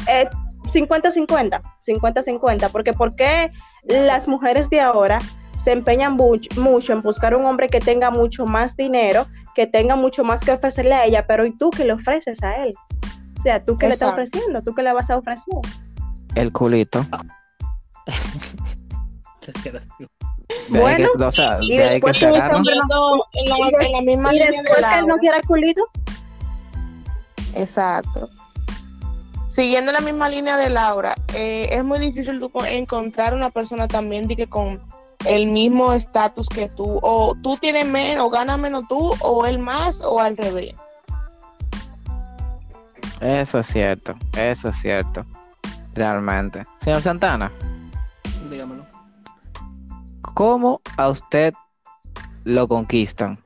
50-50, 0.64 1.62
50-50, 1.80 2.72
porque 2.72 2.94
¿por 2.94 3.16
qué 3.16 3.52
las 3.84 4.28
mujeres 4.28 4.72
de 4.72 4.82
ahora 4.82 5.20
se 5.56 5.72
empeñan 5.72 6.18
mucho 6.18 6.94
en 6.94 7.02
buscar 7.04 7.36
un 7.36 7.46
hombre 7.46 7.70
que 7.70 7.80
tenga 7.80 8.10
mucho 8.10 8.48
más 8.48 8.76
dinero, 8.76 9.28
que 9.54 9.68
tenga 9.68 9.96
mucho 9.96 10.24
más 10.24 10.44
que 10.44 10.54
ofrecerle 10.54 10.96
a 10.96 11.06
ella, 11.06 11.28
pero 11.28 11.46
¿y 11.46 11.56
tú 11.56 11.70
qué 11.70 11.86
le 11.86 11.94
ofreces 11.94 12.42
a 12.42 12.64
él? 12.64 12.74
O 13.42 13.44
sea, 13.44 13.66
¿tú 13.66 13.76
qué 13.76 13.88
le 13.88 13.94
estás 13.94 14.12
ofreciendo? 14.12 14.62
¿Tú 14.62 14.76
qué 14.76 14.84
le 14.84 14.94
vas 14.94 15.10
a 15.10 15.18
ofrecer? 15.18 15.56
El 16.36 16.52
culito. 16.52 17.04
bueno, 20.70 21.10
y 21.62 21.76
después 21.76 22.20
que 22.20 22.26
en, 22.26 22.34
la, 22.36 22.42
misma 24.04 24.36
y 24.36 24.38
después 24.38 24.86
que 24.88 25.00
él 25.00 25.08
no 25.08 25.18
quiera 25.18 25.38
el 25.38 25.46
culito. 25.48 25.82
Exacto. 27.56 28.30
Siguiendo 29.48 29.92
la 29.92 30.02
misma 30.02 30.30
línea 30.30 30.56
de 30.56 30.70
Laura, 30.70 31.16
eh, 31.34 31.70
es 31.72 31.84
muy 31.84 31.98
difícil 31.98 32.40
encontrar 32.68 33.34
una 33.34 33.50
persona 33.50 33.88
también 33.88 34.28
de 34.28 34.36
que 34.36 34.46
con 34.46 34.80
el 35.26 35.48
mismo 35.48 35.94
estatus 35.94 36.48
que 36.48 36.70
tú, 36.70 37.00
o 37.02 37.36
tú 37.42 37.58
tienes 37.58 37.88
menos, 37.88 38.24
o 38.24 38.30
ganas 38.30 38.60
menos 38.60 38.88
tú, 38.88 39.16
o 39.20 39.48
él 39.48 39.58
más, 39.58 40.04
o 40.04 40.20
al 40.20 40.38
revés. 40.38 40.76
Eso 43.22 43.60
es 43.60 43.68
cierto, 43.68 44.16
eso 44.36 44.70
es 44.70 44.76
cierto. 44.78 45.26
Realmente. 45.94 46.64
Señor 46.80 47.02
Santana. 47.02 47.52
Dígamelo. 48.50 48.86
¿Cómo 50.34 50.82
a 50.98 51.10
usted 51.10 51.54
lo 52.44 52.68
conquistan? 52.68 53.38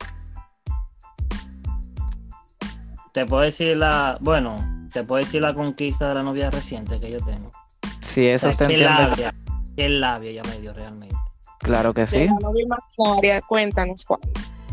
Te 3.12 3.26
puedo 3.26 3.42
decir 3.42 3.76
la, 3.78 4.18
bueno, 4.22 4.56
te 4.94 5.04
puedo 5.04 5.24
decir 5.24 5.42
la 5.42 5.54
conquista 5.54 6.08
de 6.08 6.16
la 6.16 6.24
novia 6.24 6.50
reciente 6.50 7.00
que 7.00 7.12
yo 7.12 7.20
tengo. 7.20 7.52
Sí, 8.02 8.28
eso 8.28 8.50
usted 8.50 8.68
¿qué 8.68 8.78
labia, 8.78 9.34
qué 9.76 9.90
labia 9.90 10.32
ya 10.32 10.44
me 10.44 10.60
dio 10.60 10.74
realmente. 10.74 11.16
Claro 11.60 11.94
que 11.94 12.08
sí. 12.08 12.30
cuéntanos 13.48 14.06
cuál. 14.06 14.22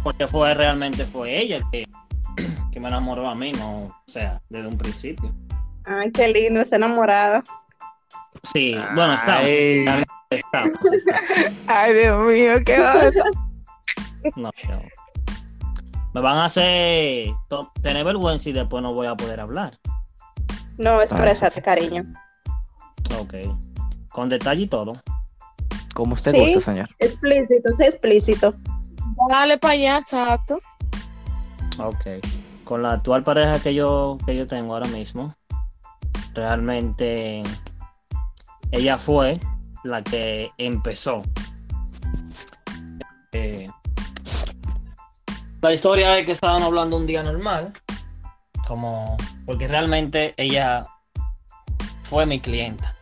Porque 0.02 0.26
fue 0.26 0.54
realmente 0.54 1.04
fue 1.06 1.40
ella 1.40 1.60
que 1.72 1.86
que 2.72 2.80
me 2.80 2.88
enamoró 2.88 3.28
a 3.28 3.34
mí, 3.34 3.52
no, 3.52 3.84
o 3.86 3.94
sea, 4.06 4.40
desde 4.48 4.68
un 4.68 4.78
principio. 4.78 5.32
Ay, 5.84 6.10
qué 6.12 6.28
lindo, 6.28 6.60
está 6.60 6.76
enamorado. 6.76 7.42
Sí, 8.52 8.74
bueno, 8.94 9.14
estamos. 9.14 9.44
Ay. 11.66 11.94
Dios 11.94 12.26
mío, 12.26 12.52
qué 12.64 12.78
va. 12.80 12.94
No, 14.36 14.50
no. 14.68 14.82
Me 16.14 16.20
van 16.20 16.36
a 16.38 16.44
hacer 16.46 17.28
to- 17.48 17.70
tener 17.82 18.04
vergüenza 18.04 18.48
y 18.48 18.52
después 18.52 18.82
no 18.82 18.92
voy 18.94 19.06
a 19.06 19.14
poder 19.16 19.40
hablar. 19.40 19.78
No, 20.78 21.00
expresate, 21.00 21.62
cariño. 21.62 22.04
Ok. 23.18 23.34
Con 24.10 24.28
detalle 24.28 24.62
y 24.62 24.66
todo. 24.66 24.92
Como 25.94 26.14
usted 26.14 26.32
Sí. 26.32 26.38
gusta, 26.38 26.60
señor. 26.60 26.88
Explícito, 26.98 27.72
sé 27.72 27.86
explícito. 27.86 28.54
Dale 29.30 29.58
para 29.58 29.74
allá, 29.74 29.98
exacto. 29.98 30.58
Ok. 31.82 32.06
Con 32.64 32.82
la 32.82 32.92
actual 32.92 33.22
pareja 33.22 33.60
que 33.60 33.74
yo, 33.74 34.18
que 34.24 34.36
yo 34.36 34.46
tengo 34.46 34.74
ahora 34.74 34.88
mismo, 34.88 35.34
realmente 36.34 37.42
ella 38.70 38.98
fue 38.98 39.40
la 39.84 40.02
que 40.02 40.50
empezó. 40.58 41.22
Eh, 43.32 43.68
la 45.60 45.72
historia 45.72 46.18
es 46.18 46.26
que 46.26 46.32
estaban 46.32 46.62
hablando 46.62 46.96
un 46.96 47.06
día 47.06 47.22
normal, 47.22 47.72
como 48.66 49.16
porque 49.46 49.68
realmente 49.68 50.34
ella 50.36 50.86
fue 52.04 52.26
mi 52.26 52.40
clienta. 52.40 52.94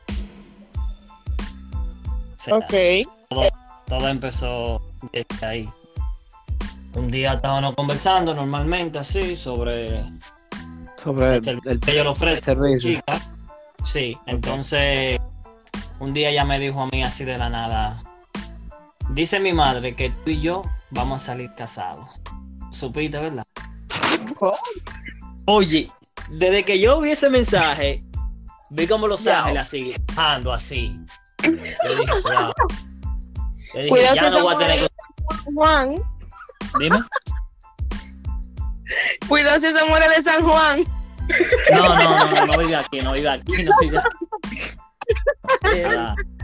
O 2.34 2.42
sea, 2.42 2.56
Ok. 2.56 2.74
todo 3.86 4.08
empezó 4.08 4.80
desde 5.12 5.46
ahí. 5.46 5.70
Un 6.94 7.10
día 7.10 7.34
estábamos 7.34 7.74
conversando 7.74 8.34
normalmente 8.34 8.98
así 8.98 9.36
sobre 9.36 10.04
Sobre 10.96 11.36
el 11.36 11.48
el, 11.48 11.60
el 11.64 11.80
que 11.80 11.94
yo 11.94 12.02
le 12.04 12.10
ofrezco 12.10 12.54
chica. 12.78 13.20
Sí, 13.84 14.16
entonces 14.26 15.20
un 16.00 16.12
día 16.12 16.30
ella 16.30 16.44
me 16.44 16.58
dijo 16.58 16.82
a 16.82 16.86
mí 16.86 17.02
así 17.02 17.24
de 17.24 17.38
la 17.38 17.48
nada, 17.48 18.02
dice 19.10 19.38
mi 19.38 19.52
madre 19.52 19.94
que 19.94 20.10
tú 20.10 20.30
y 20.30 20.40
yo 20.40 20.62
vamos 20.90 21.22
a 21.22 21.26
salir 21.26 21.50
casados. 21.54 22.20
Supiste, 22.70 23.18
¿verdad? 23.18 23.44
¿Cómo? 24.38 24.56
Oye, 25.46 25.90
desde 26.30 26.64
que 26.64 26.80
yo 26.80 27.00
vi 27.00 27.10
ese 27.12 27.28
mensaje, 27.30 28.02
vi 28.70 28.86
como 28.86 29.06
los 29.08 29.22
Ya. 29.24 29.40
ángeles 29.40 29.62
así, 29.66 29.94
bajando 30.14 30.52
así. 30.52 30.98
Yo 31.42 31.50
dije, 31.50 32.12
wow. 32.22 32.52
Yo 33.74 33.80
dije, 33.80 33.88
Cuidado 33.88 34.14
ya 34.16 34.30
no 34.30 34.42
voy 34.42 34.54
a 34.54 34.58
tener 34.58 34.76
mujer- 34.76 34.90
Juan, 35.54 35.96
que... 35.96 36.19
Dime. 36.78 37.00
cuidado 39.28 39.58
si 39.58 39.72
se 39.72 39.84
muere 39.86 40.08
de 40.08 40.22
San 40.22 40.42
Juan. 40.42 40.84
No, 41.72 41.94
no, 41.94 41.96
no, 41.96 42.30
no, 42.30 42.46
no 42.46 42.58
vive 42.58 42.76
aquí, 42.76 43.00
no 43.00 43.12
vive 43.12 43.28
aquí, 43.28 43.62
no 43.62 43.72
vive 43.80 43.98
aquí. 43.98 44.08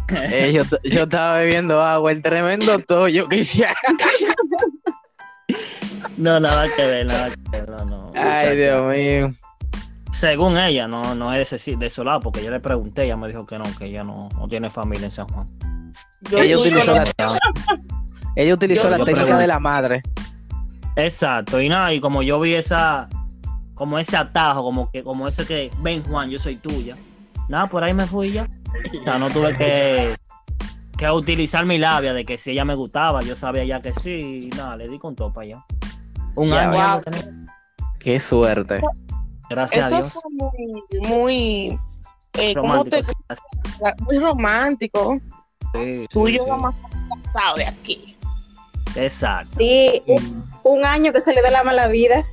Eh, 0.08 0.52
yo, 0.52 0.62
yo 0.84 1.02
estaba 1.02 1.38
bebiendo 1.38 1.82
agua, 1.82 2.12
el 2.12 2.22
tremendo 2.22 2.78
toyo 2.78 3.28
que 3.28 3.38
hicieron. 3.38 3.74
No, 6.16 6.40
nada 6.40 6.68
que 6.74 6.86
ver, 6.86 7.06
nada 7.06 7.30
que 7.30 7.50
ver, 7.50 7.68
no, 7.68 7.84
no. 7.84 8.10
Ay, 8.14 8.56
Dios 8.56 8.82
mío. 8.84 9.34
Según 10.12 10.56
ella, 10.56 10.88
no, 10.88 11.14
no 11.14 11.34
es 11.34 11.50
de, 11.50 11.76
de 11.76 12.04
lado, 12.04 12.20
porque 12.20 12.42
yo 12.42 12.50
le 12.50 12.60
pregunté, 12.60 13.04
ella 13.04 13.16
me 13.16 13.28
dijo 13.28 13.44
que 13.44 13.58
no, 13.58 13.64
que 13.76 13.86
ella 13.86 14.02
no, 14.02 14.28
no 14.30 14.48
tiene 14.48 14.70
familia 14.70 15.06
en 15.06 15.12
San 15.12 15.28
Juan. 15.28 15.46
Yo 16.30 16.38
Ella 16.38 16.54
estoy 16.56 16.70
utilizó 16.70 16.94
la, 16.94 17.38
ella 18.37 18.55
utilizó 18.55 18.85
Yo- 18.85 18.90
la 18.90 18.99
yo 18.99 19.05
técnica 19.05 19.22
pregunto. 19.25 19.40
de 19.40 19.46
la 19.49 19.59
madre. 19.59 20.03
Exacto, 20.96 21.61
y 21.61 21.68
nada, 21.68 21.92
y 21.92 22.01
como 22.01 22.22
yo 22.22 22.40
vi 22.40 22.55
esa, 22.55 23.09
como 23.75 23.99
ese 23.99 24.16
atajo, 24.16 24.62
como 24.62 24.90
que, 24.90 25.03
como 25.03 25.29
ese 25.29 25.44
que, 25.46 25.70
ven 25.83 26.03
Juan, 26.05 26.31
yo 26.31 26.38
soy 26.38 26.57
tuya. 26.57 26.96
Nada, 27.49 27.66
por 27.66 27.85
ahí 27.85 27.92
me 27.94 28.07
fui 28.07 28.33
ya. 28.33 28.49
O 28.99 29.05
sea, 29.05 29.18
no 29.18 29.29
tuve 29.31 29.57
que, 29.57 30.16
que 30.96 31.11
utilizar 31.11 31.66
mi 31.66 31.77
labia 31.79 32.12
de 32.14 32.25
que 32.25 32.38
si 32.38 32.53
ella 32.53 32.64
me 32.64 32.75
gustaba, 32.75 33.22
yo 33.22 33.37
sabía 33.37 33.64
ya 33.64 33.83
que 33.83 33.92
sí, 33.92 34.51
y 34.53 34.57
nada, 34.57 34.77
le 34.77 34.88
di 34.88 34.99
con 34.99 35.14
todo 35.14 35.33
para 35.33 35.46
allá. 35.46 35.64
Un 36.35 36.49
Ya, 36.49 36.70
año 36.70 36.72
wow. 36.72 37.03
Qué 37.99 38.18
suerte. 38.20 38.81
Gracias 39.51 39.85
a 39.85 39.88
Eso 39.88 39.96
Dios. 39.99 40.12
fue 40.22 40.31
muy, 40.33 41.09
muy, 41.09 41.79
eh, 42.35 42.55
¿cómo 42.55 42.75
Romántico, 42.75 43.12
te- 43.29 44.03
muy 44.05 44.18
romántico. 44.18 45.18
sí, 45.75 46.07
Tú 46.11 46.27
y 46.29 46.33
sí, 46.33 46.37
yo 46.38 46.44
sí. 46.44 46.51
vamos 46.51 46.75
a 46.75 46.77
estar 46.77 47.22
casados 47.22 47.57
de 47.59 47.66
aquí. 47.66 48.15
Exacto. 48.96 49.56
Sí, 49.59 50.02
un, 50.06 50.44
un 50.64 50.85
año 50.85 51.12
que 51.12 51.20
salió 51.20 51.42
de 51.42 51.50
la 51.50 51.62
mala 51.62 51.88
vida. 51.88 52.24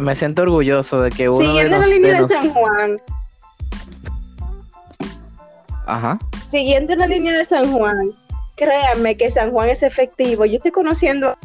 Me 0.00 0.16
siento 0.16 0.42
orgulloso 0.42 1.00
de 1.00 1.10
que 1.10 1.28
uno 1.28 1.40
de 1.40 1.46
Siguiendo 1.46 1.78
los, 1.78 1.88
la 1.88 1.94
línea 1.94 2.14
de 2.14 2.22
de 2.22 2.28
San 2.28 2.50
Juan. 2.50 3.00
Ajá. 5.86 6.18
Siguiendo 6.50 6.94
la 6.96 7.06
línea 7.06 7.36
de 7.36 7.44
San 7.44 7.72
Juan. 7.72 8.12
Créanme 8.56 9.16
que 9.16 9.30
San 9.30 9.50
Juan 9.52 9.68
es 9.68 9.82
efectivo. 9.82 10.44
Yo 10.44 10.56
estoy 10.56 10.72
conociendo 10.72 11.36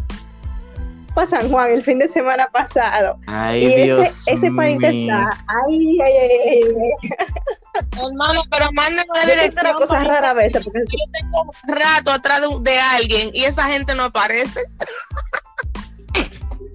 a 1.16 1.28
San 1.28 1.50
Juan 1.50 1.72
el 1.72 1.84
fin 1.84 2.00
de 2.00 2.08
semana 2.08 2.48
pasado. 2.52 3.18
Ay, 3.28 3.64
y 3.64 3.84
Dios 3.84 4.00
ese, 4.00 4.32
ese 4.34 4.50
mío. 4.50 4.78
está. 4.82 5.30
Ay, 5.48 6.00
ay, 6.02 6.14
ay, 6.18 6.30
ay, 6.50 6.62
ay. 6.64 7.10
Hermano, 7.74 8.42
pero 8.52 8.68
mándenme 8.74 9.04
la 9.16 9.26
dirección. 9.26 9.66
una 9.66 9.76
cosa 9.76 10.04
rara 10.04 10.30
a 10.32 10.34
veces. 10.34 10.64
Porque 10.64 10.80
Yo 10.86 11.12
tengo 11.12 11.52
rato 11.68 12.12
atrás 12.12 12.42
de, 12.42 12.72
de 12.72 12.80
alguien 12.80 13.32
y 13.34 13.44
esa 13.46 13.66
gente 13.66 13.96
no 13.96 14.04
aparece. 14.06 14.62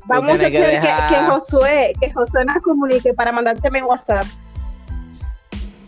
vamos 0.06 0.30
a 0.32 0.34
hacer 0.46 0.50
que, 0.52 0.58
dejar- 0.58 1.08
que 1.08 1.30
Josué, 1.30 1.92
que 2.00 2.12
Josué 2.12 2.44
nos 2.44 2.62
comunique 2.64 3.12
para 3.14 3.30
mandarte 3.32 3.70
mi 3.70 3.82
WhatsApp. 3.82 4.24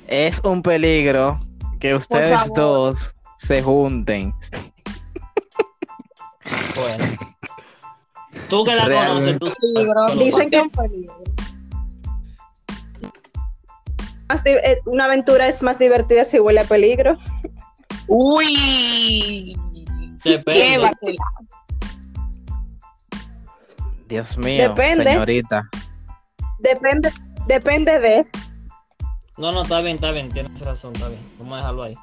Es 0.07 0.41
un 0.45 0.63
peligro 0.63 1.41
que 1.81 1.95
ustedes 1.95 2.53
dos 2.55 3.15
se 3.39 3.63
junten. 3.63 4.35
Bueno. 6.77 7.05
Tú 8.49 8.65
que 8.65 8.75
la 8.75 8.85
Realmente. 8.87 9.39
conoces, 9.39 9.39
tú 9.39 9.51
Sí, 9.51 9.87
bro. 9.87 10.07
Dicen 10.25 10.51
que 10.51 10.63
más 10.63 10.91
di- 10.91 11.07
eh, 14.45 14.81
una 14.87 15.05
aventura 15.05 15.49
es 15.49 15.63
más 15.63 15.79
divertida 15.79 16.25
si 16.25 16.39
huele 16.39 16.61
a 16.61 16.65
peligro. 16.65 17.19
Uy, 18.07 19.57
Depende. 20.25 20.91
Dios 24.09 24.37
mío, 24.37 24.69
Depende. 24.71 25.05
señorita. 25.05 25.69
Depende, 26.59 27.13
depende 27.47 27.99
de. 28.01 28.27
No, 29.39 29.53
no, 29.53 29.63
está 29.63 29.81
bien, 29.81 29.95
está 29.97 30.11
bien, 30.11 30.31
tienes 30.31 30.61
razón, 30.61 30.93
está 30.95 31.09
bien. 31.09 31.21
Vamos 31.39 31.55
a 31.55 31.57
dejarlo 31.59 31.83
ahí. 31.85 31.95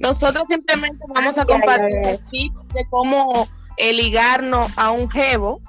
Nosotros 0.00 0.46
simplemente 0.48 1.04
vamos 1.14 1.38
a 1.38 1.42
Ay, 1.42 1.46
ay, 1.48 1.54
compartir 1.54 2.06
ay. 2.06 2.18
tips 2.30 2.68
de 2.68 2.86
cómo 2.88 3.46
eh, 3.76 3.92
ligarnos 3.92 4.70
a 4.76 4.90
un 4.90 5.10
jevo 5.10 5.60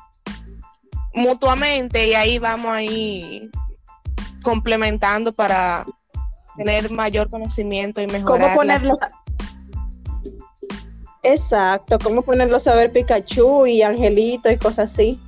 mutuamente 1.13 2.07
y 2.07 2.13
ahí 2.13 2.39
vamos 2.39 2.71
ahí 2.71 3.49
complementando 4.43 5.31
para 5.33 5.85
tener 6.57 6.91
mayor 6.91 7.29
conocimiento 7.29 8.01
y 8.01 8.07
mejorar. 8.07 8.41
¿Cómo 8.41 8.55
ponerlos? 8.55 9.01
a- 9.01 9.09
Exacto, 11.23 11.99
cómo 11.99 12.21
ponerlos 12.21 12.65
a 12.67 12.75
ver 12.75 12.91
Pikachu 12.91 13.65
y 13.67 13.81
Angelito 13.81 14.49
y 14.49 14.57
cosas 14.57 14.91
así. 14.93 15.19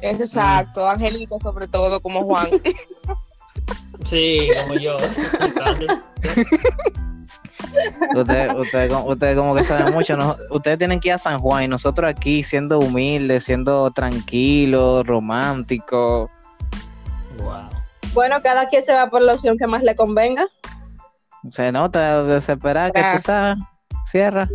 Exacto, 0.00 0.88
Angelito 0.88 1.38
sobre 1.40 1.68
todo 1.68 2.00
como 2.00 2.24
Juan. 2.24 2.48
Sí, 4.04 4.50
como 4.60 4.74
yo. 4.74 4.96
Ustedes 8.14 8.54
usted, 8.54 8.90
usted 9.06 9.36
como 9.36 9.54
que 9.54 9.64
saben 9.64 9.94
mucho. 9.94 10.14
¿no? 10.16 10.36
Ustedes 10.50 10.76
tienen 10.78 11.00
que 11.00 11.08
ir 11.08 11.14
a 11.14 11.18
San 11.18 11.38
Juan 11.38 11.64
y 11.64 11.68
nosotros 11.68 12.10
aquí 12.10 12.44
siendo 12.44 12.78
humildes, 12.80 13.44
siendo 13.44 13.90
tranquilos, 13.92 15.06
románticos. 15.06 16.28
wow. 17.38 17.64
Bueno, 18.14 18.40
cada 18.42 18.66
quien 18.68 18.82
se 18.82 18.92
va 18.94 19.10
por 19.10 19.20
la 19.22 19.32
opción 19.32 19.58
que 19.58 19.66
más 19.66 19.82
le 19.82 19.94
convenga. 19.96 20.46
Se 21.50 21.70
nota 21.72 22.22
desesperada 22.24 22.90
que 22.90 23.00
tú 23.00 23.06
estás. 23.18 23.58
Cierra. 24.06 24.48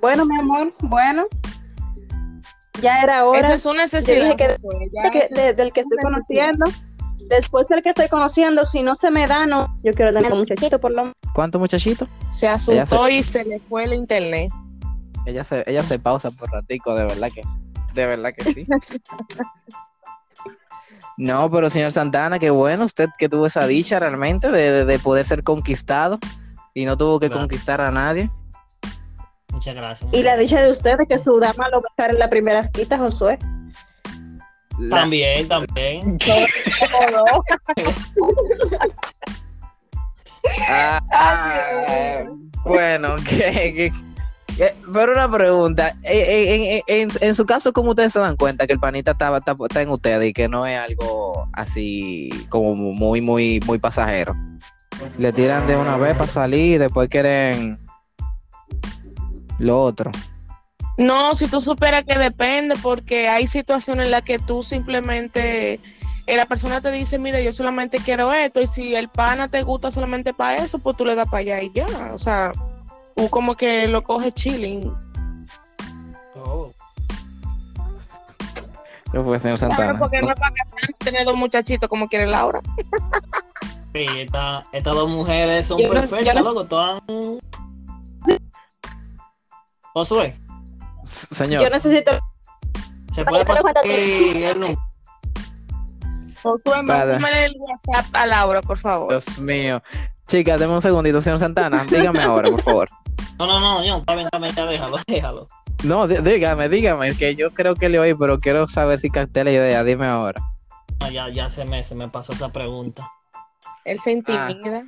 Bueno, 0.00 0.26
mi 0.26 0.38
amor, 0.38 0.74
bueno. 0.80 1.26
Ya 2.80 3.00
era 3.02 3.24
hora 3.24 3.38
Esa 3.40 3.54
es 3.54 3.62
su 3.62 3.72
necesidad. 3.74 4.24
dije 4.24 4.36
que- 4.36 4.56
pues, 4.60 4.78
ya 4.92 5.10
que- 5.10 5.28
de- 5.30 5.54
del 5.54 5.72
que 5.72 5.80
estoy 5.80 5.98
conociendo. 6.02 6.64
Después 7.28 7.68
del 7.68 7.82
que 7.82 7.90
estoy 7.90 8.08
conociendo, 8.08 8.64
si 8.64 8.82
no 8.82 8.96
se 8.96 9.10
me 9.12 9.26
da, 9.28 9.46
no. 9.46 9.74
Yo 9.84 9.92
quiero 9.92 10.12
tener 10.12 10.32
un 10.32 10.40
muchachito 10.40 10.80
por 10.80 10.90
lo 10.90 11.02
menos. 11.04 11.14
¿Cuántos 11.34 11.60
muchachitos? 11.60 12.08
se 12.30 12.48
asustó 12.48 13.08
y 13.08 13.22
se 13.22 13.44
le 13.44 13.60
fue 13.60 13.84
el 13.84 13.92
internet. 13.94 14.50
Ella 15.26 15.44
se, 15.44 15.62
ella 15.70 15.84
se 15.84 16.00
pausa 16.00 16.32
por 16.32 16.50
ratico, 16.50 16.94
de 16.96 17.04
verdad 17.04 17.28
que 17.32 17.42
sí. 17.44 17.58
De 17.94 18.06
verdad 18.06 18.30
que 18.36 18.52
sí. 18.52 18.66
No, 21.18 21.50
pero 21.50 21.68
señor 21.70 21.92
Santana, 21.92 22.38
qué 22.38 22.50
bueno 22.50 22.84
usted 22.84 23.08
que 23.18 23.28
tuvo 23.28 23.46
esa 23.46 23.66
dicha 23.66 23.98
realmente 23.98 24.50
de, 24.50 24.72
de- 24.72 24.84
de 24.84 24.98
poder 24.98 25.24
ser 25.24 25.42
conquistado 25.42 26.18
y 26.74 26.84
no 26.86 26.96
tuvo 26.96 27.20
que 27.20 27.26
Claro. 27.28 27.42
conquistar 27.42 27.80
a 27.80 27.90
nadie. 27.90 28.30
Muchas 29.52 29.74
gracias. 29.74 30.10
Y 30.12 30.22
la 30.22 30.36
dicha 30.36 30.62
de 30.62 30.70
ustedes 30.70 31.06
que 31.06 31.18
su 31.18 31.38
dama 31.38 31.68
lo 31.68 31.80
va 31.82 31.86
a 31.88 31.92
estar 31.92 32.10
en 32.10 32.18
la 32.18 32.30
primera 32.30 32.62
cita, 32.64 32.96
Josué. 32.98 33.38
La- 34.78 34.96
También, 35.00 35.46
también. 35.48 36.18
Todo. 36.18 36.34
Ah, 40.70 41.00
ah, 41.12 42.24
bueno, 42.64 43.14
que, 43.28 43.92
que- 44.62 44.74
pero 44.92 45.12
una 45.12 45.30
pregunta, 45.30 45.96
eh, 46.02 46.82
en, 46.86 46.96
en- 46.96 47.10
en- 47.10 47.18
en 47.28 47.34
su 47.34 47.44
caso, 47.46 47.72
¿cómo 47.72 47.90
ustedes 47.90 48.12
se 48.12 48.20
dan 48.20 48.36
cuenta 48.36 48.66
que 48.66 48.72
el 48.74 48.78
panita 48.78 49.12
está, 49.12 49.36
está, 49.36 49.82
en 49.82 49.90
ustedes 49.90 50.30
y 50.30 50.32
que 50.32 50.48
no 50.48 50.66
es 50.66 50.78
algo 50.78 51.48
así 51.52 52.30
como 52.48 52.74
muy, 52.74 53.20
muy, 53.20 53.60
muy 53.66 53.78
pasajero? 53.78 54.34
Le 55.18 55.32
tiran 55.32 55.66
de 55.66 55.76
una 55.76 55.96
vez 55.96 56.16
para 56.16 56.30
salir 56.30 56.74
y 56.76 56.78
después 56.78 57.08
quieren 57.08 57.80
lo 59.58 59.80
otro. 59.80 60.12
No, 60.98 61.34
si 61.34 61.48
tú 61.48 61.60
superas 61.60 62.04
que 62.04 62.18
depende, 62.18 62.76
porque 62.82 63.28
hay 63.28 63.46
situaciones 63.46 64.06
en 64.06 64.10
las 64.12 64.22
que 64.22 64.38
tú 64.38 64.62
simplemente, 64.62 65.80
eh, 66.26 66.36
la 66.36 66.46
persona 66.46 66.80
te 66.80 66.90
dice, 66.90 67.18
mira, 67.18 67.40
yo 67.40 67.50
solamente 67.52 67.98
quiero 67.98 68.32
esto, 68.32 68.60
y 68.60 68.66
si 68.66 68.94
el 68.94 69.08
pana 69.08 69.48
te 69.48 69.62
gusta 69.62 69.90
solamente 69.90 70.34
para 70.34 70.62
eso, 70.62 70.78
pues 70.78 70.96
tú 70.96 71.04
le 71.04 71.14
das 71.14 71.26
para 71.26 71.38
allá 71.38 71.62
y 71.62 71.72
ya. 71.72 71.86
O 72.12 72.18
sea, 72.18 72.52
como 73.30 73.54
que 73.56 73.86
lo 73.88 74.02
coges 74.02 74.34
chilling. 74.34 74.92
¿Qué 79.12 79.20
fue, 79.20 79.38
señor 79.38 79.58
Claro, 79.58 79.74
Santana? 79.74 79.98
porque 79.98 80.22
no 80.22 80.32
es 80.32 80.40
para 80.40 80.54
casar, 80.54 80.78
tener 80.98 81.24
dos 81.26 81.36
muchachitos 81.36 81.86
como 81.88 82.08
quiere 82.08 82.26
Laura. 82.26 82.60
Sí, 83.92 84.06
esta- 84.20 84.64
estas 84.72 84.94
dos 84.94 85.10
mujeres 85.10 85.66
son 85.66 85.78
Yo 85.78 85.88
no- 85.88 86.00
perfectas, 86.00 86.34
no- 86.36 86.40
loco. 86.42 86.64
Todas. 86.64 87.02
Josué, 89.92 90.38
Señor, 91.04 91.62
Yo 91.62 91.68
necesito. 91.68 92.12
se 93.14 93.22
puede 93.26 93.44
pasar 93.44 93.74
el 93.84 94.58
número? 94.58 94.78
Josué, 96.42 96.82
mándame 96.82 97.44
el 97.44 97.54
WhatsApp 97.58 98.06
a 98.16 98.26
Laura, 98.26 98.62
por 98.62 98.78
favor. 98.78 99.10
Dios 99.10 99.38
mío. 99.38 99.82
Chicas, 100.26 100.58
deme 100.58 100.72
un 100.72 100.80
segundito, 100.80 101.20
señor 101.20 101.38
Santana. 101.38 101.84
Dígame 101.84 102.22
ahora, 102.22 102.50
por 102.50 102.62
favor. 102.62 102.88
No, 103.38 103.46
no, 103.46 103.60
no, 103.60 103.84
yo, 103.84 103.98
está 103.98 104.14
bien, 104.14 104.26
está 104.26 104.38
bien, 104.38 104.54
ya 104.54 104.66
déjalo, 104.66 104.98
déjalo. 105.06 105.46
No, 105.84 106.06
dí- 106.06 106.18
dígame, 106.22 106.68
dígame, 106.68 107.14
que 107.16 107.34
yo 107.34 107.50
creo 107.52 107.74
que 107.74 107.88
le 107.88 107.98
oí, 107.98 108.14
pero 108.14 108.38
quiero 108.38 108.68
saber 108.68 108.98
si 109.00 109.10
capté 109.10 109.42
la 109.44 109.50
idea. 109.50 109.82
Dime 109.82 110.06
ahora. 110.06 110.40
No, 111.00 111.10
ya, 111.10 111.28
ya 111.28 111.50
se 111.50 111.64
me, 111.64 111.82
se 111.82 111.94
me 111.96 112.08
pasó 112.08 112.32
esa 112.32 112.50
pregunta. 112.52 113.08
Él 113.84 113.98
se 113.98 114.12
intimida. 114.12 114.84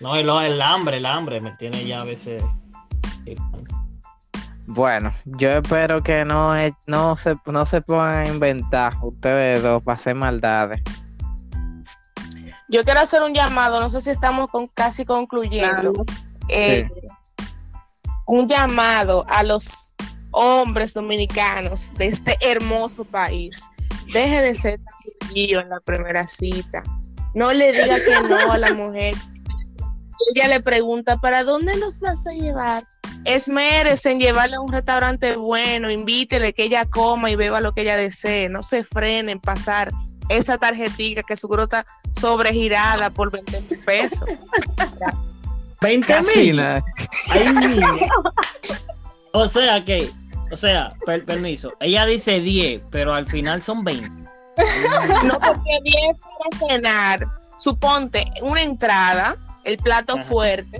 No, 0.00 0.16
el, 0.16 0.28
el 0.28 0.60
hambre, 0.60 0.96
el 0.96 1.06
hambre 1.06 1.40
me 1.40 1.52
tiene 1.52 1.84
ya 1.86 2.00
a 2.00 2.04
veces. 2.04 2.42
Bueno, 4.66 5.14
yo 5.24 5.50
espero 5.50 6.02
que 6.02 6.24
no, 6.24 6.56
e- 6.56 6.74
no, 6.86 7.16
se, 7.16 7.36
no 7.46 7.66
se 7.66 7.82
pongan 7.82 8.18
a 8.18 8.28
inventar 8.28 8.92
ustedes 9.02 9.62
dos 9.62 9.82
para 9.82 9.96
hacer 9.96 10.14
maldades. 10.14 10.80
Yo 12.68 12.82
quiero 12.84 13.00
hacer 13.00 13.22
un 13.22 13.34
llamado, 13.34 13.80
no 13.80 13.88
sé 13.88 14.00
si 14.00 14.10
estamos 14.10 14.50
con, 14.50 14.66
casi 14.68 15.04
concluyendo. 15.04 15.92
Eh, 16.48 16.88
un 18.32 18.48
llamado 18.48 19.26
a 19.28 19.42
los 19.42 19.94
hombres 20.30 20.94
dominicanos 20.94 21.92
de 21.98 22.06
este 22.06 22.38
hermoso 22.40 23.04
país. 23.04 23.68
Deje 24.10 24.40
de 24.40 24.54
ser 24.54 24.80
tan 24.80 25.28
frío 25.28 25.60
en 25.60 25.68
la 25.68 25.80
primera 25.80 26.26
cita. 26.26 26.82
No 27.34 27.52
le 27.52 27.72
diga 27.72 28.02
que 28.02 28.26
no 28.26 28.50
a 28.50 28.56
la 28.56 28.72
mujer. 28.72 29.14
Ella 30.34 30.48
le 30.48 30.60
pregunta, 30.62 31.18
¿para 31.18 31.44
dónde 31.44 31.76
nos 31.76 32.00
vas 32.00 32.26
a 32.26 32.32
llevar? 32.32 32.88
Esmérese 33.26 34.12
en 34.12 34.20
llevarle 34.20 34.56
a 34.56 34.60
un 34.60 34.72
restaurante 34.72 35.36
bueno, 35.36 35.90
invítele 35.90 36.54
que 36.54 36.64
ella 36.64 36.86
coma 36.86 37.30
y 37.30 37.36
beba 37.36 37.60
lo 37.60 37.74
que 37.74 37.82
ella 37.82 37.98
desee. 37.98 38.48
No 38.48 38.62
se 38.62 38.82
frene 38.82 39.32
en 39.32 39.40
pasar 39.40 39.92
esa 40.30 40.56
tarjetita 40.56 41.22
que 41.22 41.36
seguro 41.36 41.64
está 41.64 41.84
sobregirada 42.12 43.10
por 43.10 43.30
20 43.30 43.60
mil 43.60 43.84
pesos. 43.84 44.26
20 45.82 46.06
Casi 46.06 46.38
mil. 46.52 46.62
O 49.34 49.48
sea 49.48 49.82
que, 49.84 50.10
o 50.50 50.56
sea, 50.56 50.92
per- 51.06 51.24
permiso, 51.24 51.72
ella 51.80 52.04
dice 52.04 52.40
10, 52.40 52.82
pero 52.90 53.14
al 53.14 53.26
final 53.26 53.62
son 53.62 53.82
20. 53.82 54.08
No, 55.24 55.38
porque 55.40 55.78
10 55.82 55.96
para 56.58 56.68
cenar. 56.68 57.26
Suponte 57.56 58.26
una 58.42 58.60
entrada, 58.62 59.36
el 59.64 59.78
plato 59.78 60.14
Ajá. 60.14 60.22
fuerte, 60.24 60.78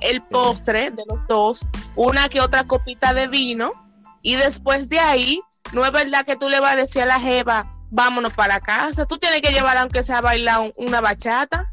el 0.00 0.20
postre 0.22 0.90
de 0.90 1.04
los 1.06 1.18
dos, 1.28 1.66
una 1.94 2.28
que 2.28 2.40
otra 2.40 2.64
copita 2.64 3.14
de 3.14 3.28
vino, 3.28 3.72
y 4.22 4.34
después 4.34 4.88
de 4.88 4.98
ahí, 4.98 5.40
no 5.72 5.84
es 5.84 5.92
verdad 5.92 6.24
que 6.24 6.34
tú 6.36 6.48
le 6.48 6.58
vas 6.58 6.72
a 6.72 6.76
decir 6.76 7.02
a 7.02 7.06
la 7.06 7.20
jeva, 7.20 7.64
vámonos 7.90 8.32
para 8.32 8.58
casa. 8.60 9.06
Tú 9.06 9.18
tienes 9.18 9.42
que 9.42 9.52
llevarla 9.52 9.82
aunque 9.82 10.02
sea 10.02 10.18
a 10.18 10.22
bailar 10.22 10.58
un- 10.60 10.72
una 10.76 11.00
bachata. 11.00 11.71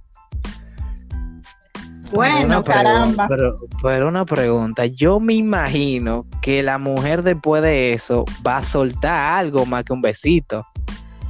Bueno, 2.12 2.64
caramba. 2.64 3.28
Pero, 3.28 3.56
pero 3.82 4.08
una 4.08 4.26
pregunta, 4.26 4.86
yo 4.86 5.20
me 5.20 5.36
imagino 5.36 6.26
que 6.42 6.64
la 6.64 6.78
mujer 6.78 7.24
después 7.24 7.62
de 7.62 7.94
eso 7.94 8.26
va 8.46 8.58
a 8.58 8.64
soltar 8.64 9.36
algo 9.40 9.66
más 9.66 9.84
que 9.84 9.94
un 9.94 10.02
besito. 10.02 10.66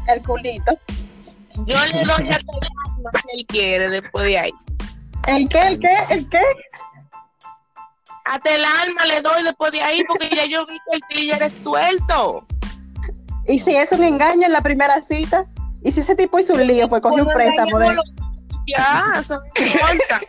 El 0.08 0.22
culito. 0.24 0.74
Yo 1.66 1.76
le 1.94 2.04
doy 2.04 2.30
hasta 2.30 2.52
el 2.52 2.70
alma 2.88 3.10
si 3.14 3.40
él 3.40 3.46
quiere 3.48 3.90
después 3.90 4.26
de 4.26 4.40
ahí. 4.40 4.52
¿El 5.28 5.50
qué? 5.50 5.68
¿El 5.68 5.80
qué? 5.80 5.96
¿El 6.10 6.30
qué? 6.30 6.42
Hasta 8.26 8.56
el 8.56 8.64
alma 8.64 9.06
le 9.06 9.22
doy 9.22 9.44
después 9.44 9.72
de 9.72 9.82
ahí 9.82 10.04
porque 10.08 10.30
ya 10.30 10.46
yo 10.46 10.66
vi 10.68 10.78
que 10.78 10.98
el 10.98 11.02
tigre 11.10 11.46
es 11.46 11.54
suelto. 11.64 12.46
¿Y 13.48 13.60
si 13.60 13.76
es 13.76 13.92
un 13.92 14.04
engaño 14.04 14.46
en 14.46 14.54
la 14.54 14.62
primera 14.62 15.02
cita? 15.02 15.46
¿Y 15.84 15.92
si 15.92 16.02
ese 16.02 16.16
tipo 16.16 16.40
hizo 16.40 16.54
un 16.54 16.66
lío? 16.66 16.88
Fue 16.88 17.02
cogió 17.02 17.24
un 17.24 17.34
préstamo 17.34 17.80
de... 17.80 17.98
Ya, 18.68 19.06
eso 19.20 19.40
no 19.40 19.66
importa. 19.66 20.22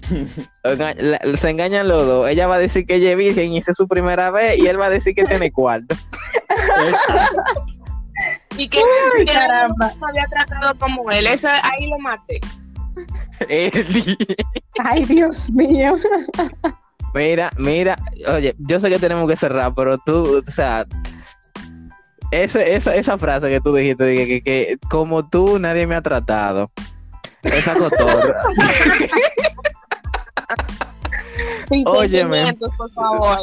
Se 1.36 1.50
engañan 1.50 1.88
los 1.88 2.06
dos. 2.06 2.28
Ella 2.28 2.46
va 2.46 2.54
a 2.56 2.58
decir 2.58 2.86
que 2.86 2.96
ella 2.96 3.10
es 3.12 3.16
virgen 3.16 3.52
y 3.52 3.58
esa 3.58 3.70
es 3.72 3.76
su 3.76 3.86
primera 3.88 4.30
vez 4.30 4.58
y 4.58 4.66
él 4.66 4.80
va 4.80 4.86
a 4.86 4.90
decir 4.90 5.14
que 5.14 5.24
tiene 5.24 5.50
cuarto. 5.52 5.94
Y 8.58 8.68
que, 8.68 8.78
Ay, 8.78 9.24
que 9.24 9.32
caramba. 9.32 9.92
no 9.94 10.06
me 10.06 10.06
había 10.10 10.26
tratado 10.28 10.78
como 10.78 11.10
él. 11.10 11.26
Eso, 11.26 11.48
ahí 11.48 11.88
lo 11.88 11.98
maté. 11.98 12.38
Ay, 14.84 15.04
Dios 15.06 15.48
mío. 15.50 15.96
Mira, 17.14 17.50
mira, 17.56 17.96
oye, 18.28 18.54
yo 18.58 18.78
sé 18.78 18.90
que 18.90 18.98
tenemos 18.98 19.26
que 19.28 19.36
cerrar, 19.36 19.74
pero 19.74 19.96
tú, 19.98 20.42
o 20.46 20.50
sea, 20.50 20.84
ese- 22.30 22.74
esa, 22.74 22.94
esa 22.94 23.16
frase 23.16 23.48
que 23.48 23.60
tú 23.62 23.74
dijiste, 23.74 24.14
que, 24.14 24.26
que- 24.26 24.42
que 24.42 24.78
como 24.90 25.26
tú 25.28 25.58
nadie 25.58 25.86
me 25.86 25.94
ha 25.94 26.02
tratado, 26.02 26.70
esa 27.42 27.74
cotorra. 27.74 28.42
Sin 31.72 31.88
Óyeme. 31.88 32.36
sentimientos, 32.46 32.70
por 32.76 32.90
favor. 32.92 33.38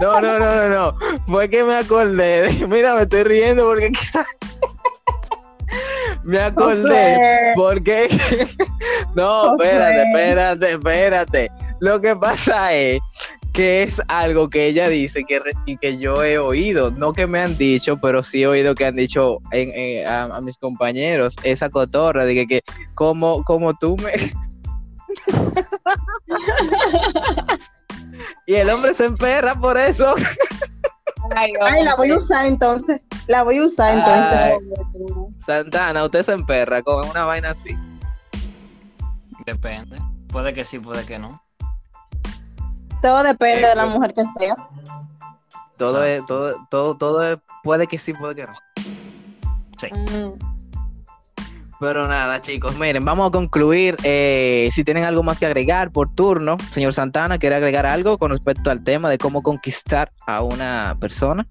No, 0.00 0.20
no, 0.20 0.38
no, 0.38 0.54
no, 0.54 0.68
no, 0.68 0.96
fue 1.26 1.48
que 1.48 1.62
me 1.62 1.76
acordé, 1.76 2.42
de- 2.52 2.66
mira, 2.68 2.94
me 2.94 3.02
estoy 3.02 3.22
riendo 3.24 3.64
porque 3.66 3.90
quizás 3.90 4.26
me 6.24 6.40
acordé. 6.40 6.82
Josué. 6.82 7.52
Porque 7.56 8.08
no, 9.14 9.54
espérate, 9.56 10.02
espérate, 10.08 10.70
espérate. 10.72 11.50
Lo 11.80 12.00
que 12.00 12.16
pasa 12.16 12.72
es 12.72 13.00
que 13.52 13.82
es 13.82 14.00
algo 14.08 14.48
que 14.48 14.66
ella 14.68 14.88
dice 14.88 15.24
que, 15.28 15.38
re- 15.38 15.52
y 15.66 15.76
que 15.76 15.98
yo 15.98 16.24
he 16.24 16.38
oído, 16.38 16.90
no 16.90 17.12
que 17.12 17.26
me 17.26 17.40
han 17.40 17.56
dicho, 17.58 17.98
pero 17.98 18.22
sí 18.22 18.42
he 18.42 18.46
oído 18.46 18.74
que 18.74 18.86
han 18.86 18.96
dicho 18.96 19.38
en- 19.50 19.72
en- 19.74 20.08
a, 20.08 20.22
a 20.36 20.40
mis 20.40 20.56
compañeros 20.56 21.34
esa 21.42 21.68
cotorra 21.68 22.24
de 22.24 22.34
que, 22.34 22.46
que 22.46 22.62
como, 22.94 23.42
como 23.44 23.74
tú 23.74 23.96
me 23.98 24.12
y 28.46 28.54
el 28.54 28.70
hombre 28.70 28.94
se 28.94 29.04
emperra 29.06 29.54
por 29.54 29.76
eso. 29.78 30.14
Ay, 31.36 31.52
Ay, 31.60 31.84
la 31.84 31.94
voy 31.94 32.10
a 32.10 32.16
usar 32.16 32.46
entonces. 32.46 33.02
La 33.26 33.42
voy 33.42 33.58
a 33.58 33.64
usar 33.64 33.90
Ay. 34.04 34.54
entonces. 34.54 35.44
Santana, 35.44 36.04
usted 36.04 36.22
se 36.22 36.32
emperra 36.32 36.82
con 36.82 37.08
una 37.08 37.24
vaina 37.24 37.50
así. 37.50 37.76
Depende. 39.46 40.00
Puede 40.28 40.52
que 40.52 40.64
sí, 40.64 40.78
puede 40.78 41.04
que 41.06 41.18
no. 41.18 41.42
Todo 43.02 43.22
depende 43.22 43.66
de 43.68 43.74
la 43.74 43.86
mujer 43.86 44.14
que 44.14 44.24
sea. 44.38 44.56
Todo 45.76 46.04
es, 46.04 46.24
todo, 46.26 46.54
todo, 46.70 46.96
todo 46.96 47.32
es- 47.32 47.38
puede 47.64 47.86
que 47.86 47.98
sí, 47.98 48.12
puede 48.14 48.34
que 48.36 48.46
no. 48.46 48.52
Mm. 49.90 50.51
Pero 51.82 52.06
nada, 52.06 52.40
chicos, 52.40 52.78
miren, 52.78 53.04
vamos 53.04 53.26
a 53.26 53.32
concluir. 53.32 53.96
eh, 54.04 54.68
si 54.70 54.84
tienen 54.84 55.02
algo 55.02 55.24
más 55.24 55.40
que 55.40 55.46
agregar 55.46 55.90
por 55.90 56.14
turno, 56.14 56.56
señor 56.70 56.94
Santana, 56.94 57.38
¿quiere 57.38 57.56
agregar 57.56 57.86
algo 57.86 58.18
con 58.18 58.30
respecto 58.30 58.70
al 58.70 58.84
tema 58.84 59.10
de 59.10 59.18
cómo 59.18 59.42
conquistar 59.42 60.12
a 60.28 60.44
una 60.44 60.96
persona? 61.00 61.44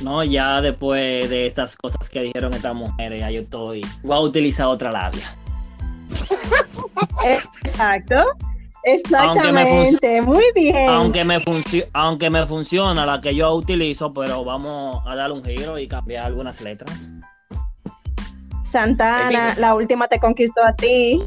No, 0.00 0.22
ya 0.22 0.60
después 0.60 1.28
de 1.28 1.48
estas 1.48 1.76
cosas 1.76 2.08
que 2.08 2.22
dijeron 2.22 2.54
estas 2.54 2.72
mujeres, 2.72 3.18
ya 3.18 3.32
yo 3.32 3.40
estoy. 3.40 3.84
Voy 4.04 4.16
a 4.16 4.20
utilizar 4.20 4.68
otra 4.68 4.92
labia. 4.92 5.36
Exacto. 7.24 8.22
Exactamente, 8.84 10.22
muy 10.22 10.44
bien. 10.54 10.88
Aunque 10.88 11.24
me, 11.24 11.42
aunque 11.94 12.30
me 12.30 12.46
funciona 12.46 13.04
la 13.06 13.20
que 13.20 13.34
yo 13.34 13.52
utilizo, 13.54 14.12
pero 14.12 14.44
vamos 14.44 15.02
a 15.04 15.16
darle 15.16 15.34
un 15.34 15.42
giro 15.42 15.80
y 15.80 15.88
cambiar 15.88 16.26
algunas 16.26 16.60
letras. 16.60 17.12
Santana, 18.72 19.54
la 19.58 19.74
última 19.74 20.08
te 20.08 20.18
conquistó 20.18 20.64
a 20.64 20.74
ti. 20.74 21.22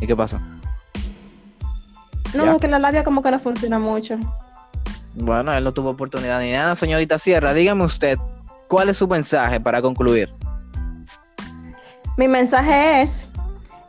¿Y 0.00 0.06
qué 0.06 0.14
pasó? 0.14 0.38
No, 2.34 2.58
que 2.58 2.68
la 2.68 2.78
labia 2.78 3.02
como 3.02 3.22
que 3.22 3.30
no 3.30 3.40
funciona 3.40 3.78
mucho. 3.78 4.18
Bueno, 5.14 5.54
él 5.54 5.64
no 5.64 5.72
tuvo 5.72 5.90
oportunidad 5.90 6.40
ni 6.40 6.52
nada. 6.52 6.74
Señorita 6.74 7.18
Sierra, 7.18 7.54
dígame 7.54 7.84
usted, 7.84 8.18
¿cuál 8.68 8.90
es 8.90 8.98
su 8.98 9.08
mensaje 9.08 9.58
para 9.58 9.80
concluir? 9.80 10.28
Mi 12.18 12.28
mensaje 12.28 13.00
es 13.00 13.26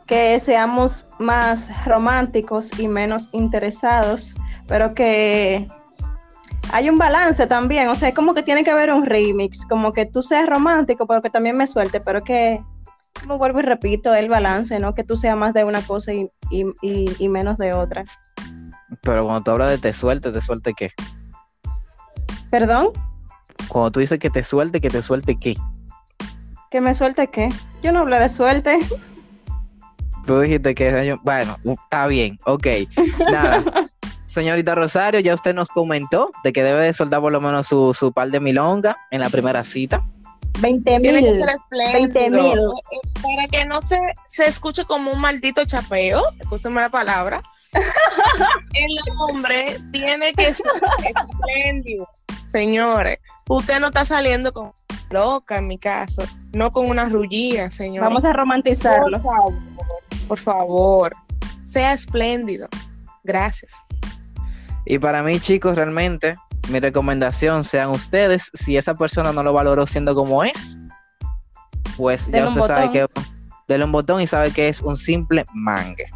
que 0.06 0.38
seamos 0.38 1.06
más 1.18 1.70
románticos 1.84 2.70
y 2.78 2.88
menos 2.88 3.28
interesados, 3.32 4.34
pero 4.66 4.94
que 4.94 5.68
hay 6.72 6.90
un 6.90 6.98
balance 6.98 7.46
también, 7.46 7.88
o 7.88 7.94
sea, 7.94 8.08
es 8.08 8.14
como 8.14 8.34
que 8.34 8.42
tiene 8.42 8.64
que 8.64 8.70
haber 8.70 8.92
un 8.92 9.06
remix, 9.06 9.66
como 9.66 9.92
que 9.92 10.06
tú 10.06 10.22
seas 10.22 10.48
romántico, 10.48 11.06
pero 11.06 11.22
que 11.22 11.30
también 11.30 11.56
me 11.56 11.66
suelte, 11.66 12.00
pero 12.00 12.20
que, 12.22 12.62
como 13.20 13.38
vuelvo 13.38 13.60
y 13.60 13.62
repito, 13.62 14.14
el 14.14 14.28
balance, 14.28 14.78
¿no? 14.78 14.94
Que 14.94 15.04
tú 15.04 15.16
seas 15.16 15.36
más 15.36 15.54
de 15.54 15.64
una 15.64 15.82
cosa 15.82 16.12
y, 16.12 16.30
y 16.50 17.28
menos 17.28 17.58
de 17.58 17.72
otra. 17.72 18.04
Pero 19.02 19.24
cuando 19.24 19.42
tú 19.42 19.50
hablas 19.52 19.70
de 19.70 19.78
te 19.78 19.92
suelte, 19.92 20.30
¿te 20.30 20.40
suelte 20.40 20.74
qué? 20.74 20.90
¿Perdón? 22.50 22.90
Cuando 23.68 23.90
tú 23.90 24.00
dices 24.00 24.18
que 24.18 24.30
te 24.30 24.42
suelte, 24.42 24.80
¿que 24.80 24.90
te 24.90 25.02
suelte 25.02 25.38
qué? 25.38 25.56
¿Que 26.70 26.80
me 26.80 26.94
suelte 26.94 27.28
qué? 27.28 27.48
Yo 27.82 27.92
no 27.92 28.00
hablé 28.00 28.18
de 28.18 28.28
suelte. 28.28 28.78
Tú 30.26 30.40
dijiste 30.40 30.74
que... 30.74 31.16
Bueno, 31.22 31.56
está 31.64 32.06
bien, 32.06 32.38
ok. 32.44 32.66
Nada. 33.30 33.87
Señorita 34.28 34.74
Rosario, 34.74 35.20
ya 35.20 35.34
usted 35.34 35.54
nos 35.54 35.70
comentó 35.70 36.30
de 36.44 36.52
que 36.52 36.62
debe 36.62 36.82
de 36.82 36.92
soldar 36.92 37.22
por 37.22 37.32
lo 37.32 37.40
menos 37.40 37.66
su, 37.66 37.94
su 37.94 38.12
par 38.12 38.30
de 38.30 38.40
milonga 38.40 38.98
en 39.10 39.20
la 39.20 39.30
primera 39.30 39.64
cita. 39.64 40.02
20 40.60 40.98
mil. 40.98 41.44
20 41.70 42.30
mil. 42.30 42.60
Para 43.22 43.48
que 43.50 43.64
no 43.64 43.80
se, 43.80 43.98
se 44.26 44.44
escuche 44.44 44.84
como 44.84 45.12
un 45.12 45.20
maldito 45.20 45.64
chapeo, 45.64 46.22
escúcheme 46.40 46.82
la 46.82 46.90
palabra. 46.90 47.42
el 47.72 48.98
hombre 49.18 49.78
tiene 49.92 50.34
que 50.34 50.52
ser 50.52 50.66
espléndido. 51.30 52.06
Señores, 52.44 53.18
usted 53.48 53.80
no 53.80 53.88
está 53.88 54.04
saliendo 54.04 54.52
con 54.52 54.72
loca 55.10 55.56
en 55.56 55.68
mi 55.68 55.78
caso, 55.78 56.22
no 56.52 56.70
con 56.70 56.86
una 56.86 57.08
rullía, 57.08 57.70
señor. 57.70 58.04
Vamos 58.04 58.26
a 58.26 58.34
romantizarlo. 58.34 59.22
Por 59.22 59.32
favor, 59.32 59.54
por 60.28 60.38
favor, 60.38 61.16
sea 61.64 61.94
espléndido. 61.94 62.68
Gracias. 63.24 63.84
Y 64.90 64.98
para 64.98 65.22
mí, 65.22 65.38
chicos, 65.38 65.76
realmente, 65.76 66.34
mi 66.70 66.80
recomendación 66.80 67.62
sean 67.62 67.90
ustedes, 67.90 68.50
si 68.54 68.78
esa 68.78 68.94
persona 68.94 69.32
no 69.32 69.42
lo 69.42 69.52
valoró 69.52 69.86
siendo 69.86 70.14
como 70.14 70.42
es, 70.42 70.78
pues 71.98 72.30
ya 72.30 72.46
usted 72.46 72.62
sabe 72.62 72.90
que 72.90 73.06
denle 73.68 73.84
un 73.84 73.92
botón 73.92 74.22
y 74.22 74.26
sabe 74.26 74.50
que 74.50 74.66
es 74.68 74.80
un 74.80 74.96
simple 74.96 75.44
mangue. 75.52 76.06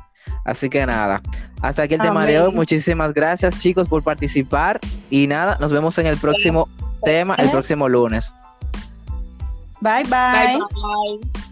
Así 0.46 0.70
que 0.70 0.86
nada, 0.86 1.20
hasta 1.60 1.82
aquí 1.82 1.94
el 1.94 2.00
tema 2.00 2.24
de 2.24 2.40
hoy. 2.40 2.54
Muchísimas 2.54 3.12
gracias 3.12 3.58
chicos 3.58 3.88
por 3.88 4.02
participar 4.02 4.80
y 5.10 5.26
nada, 5.26 5.58
nos 5.60 5.70
vemos 5.70 5.98
en 5.98 6.06
el 6.06 6.16
próximo 6.16 6.66
tema 7.04 7.34
el 7.34 7.50
próximo 7.50 7.90
lunes. 7.90 8.32
bye. 9.82 10.02
bye, 10.04 10.58
bye. 10.58 11.42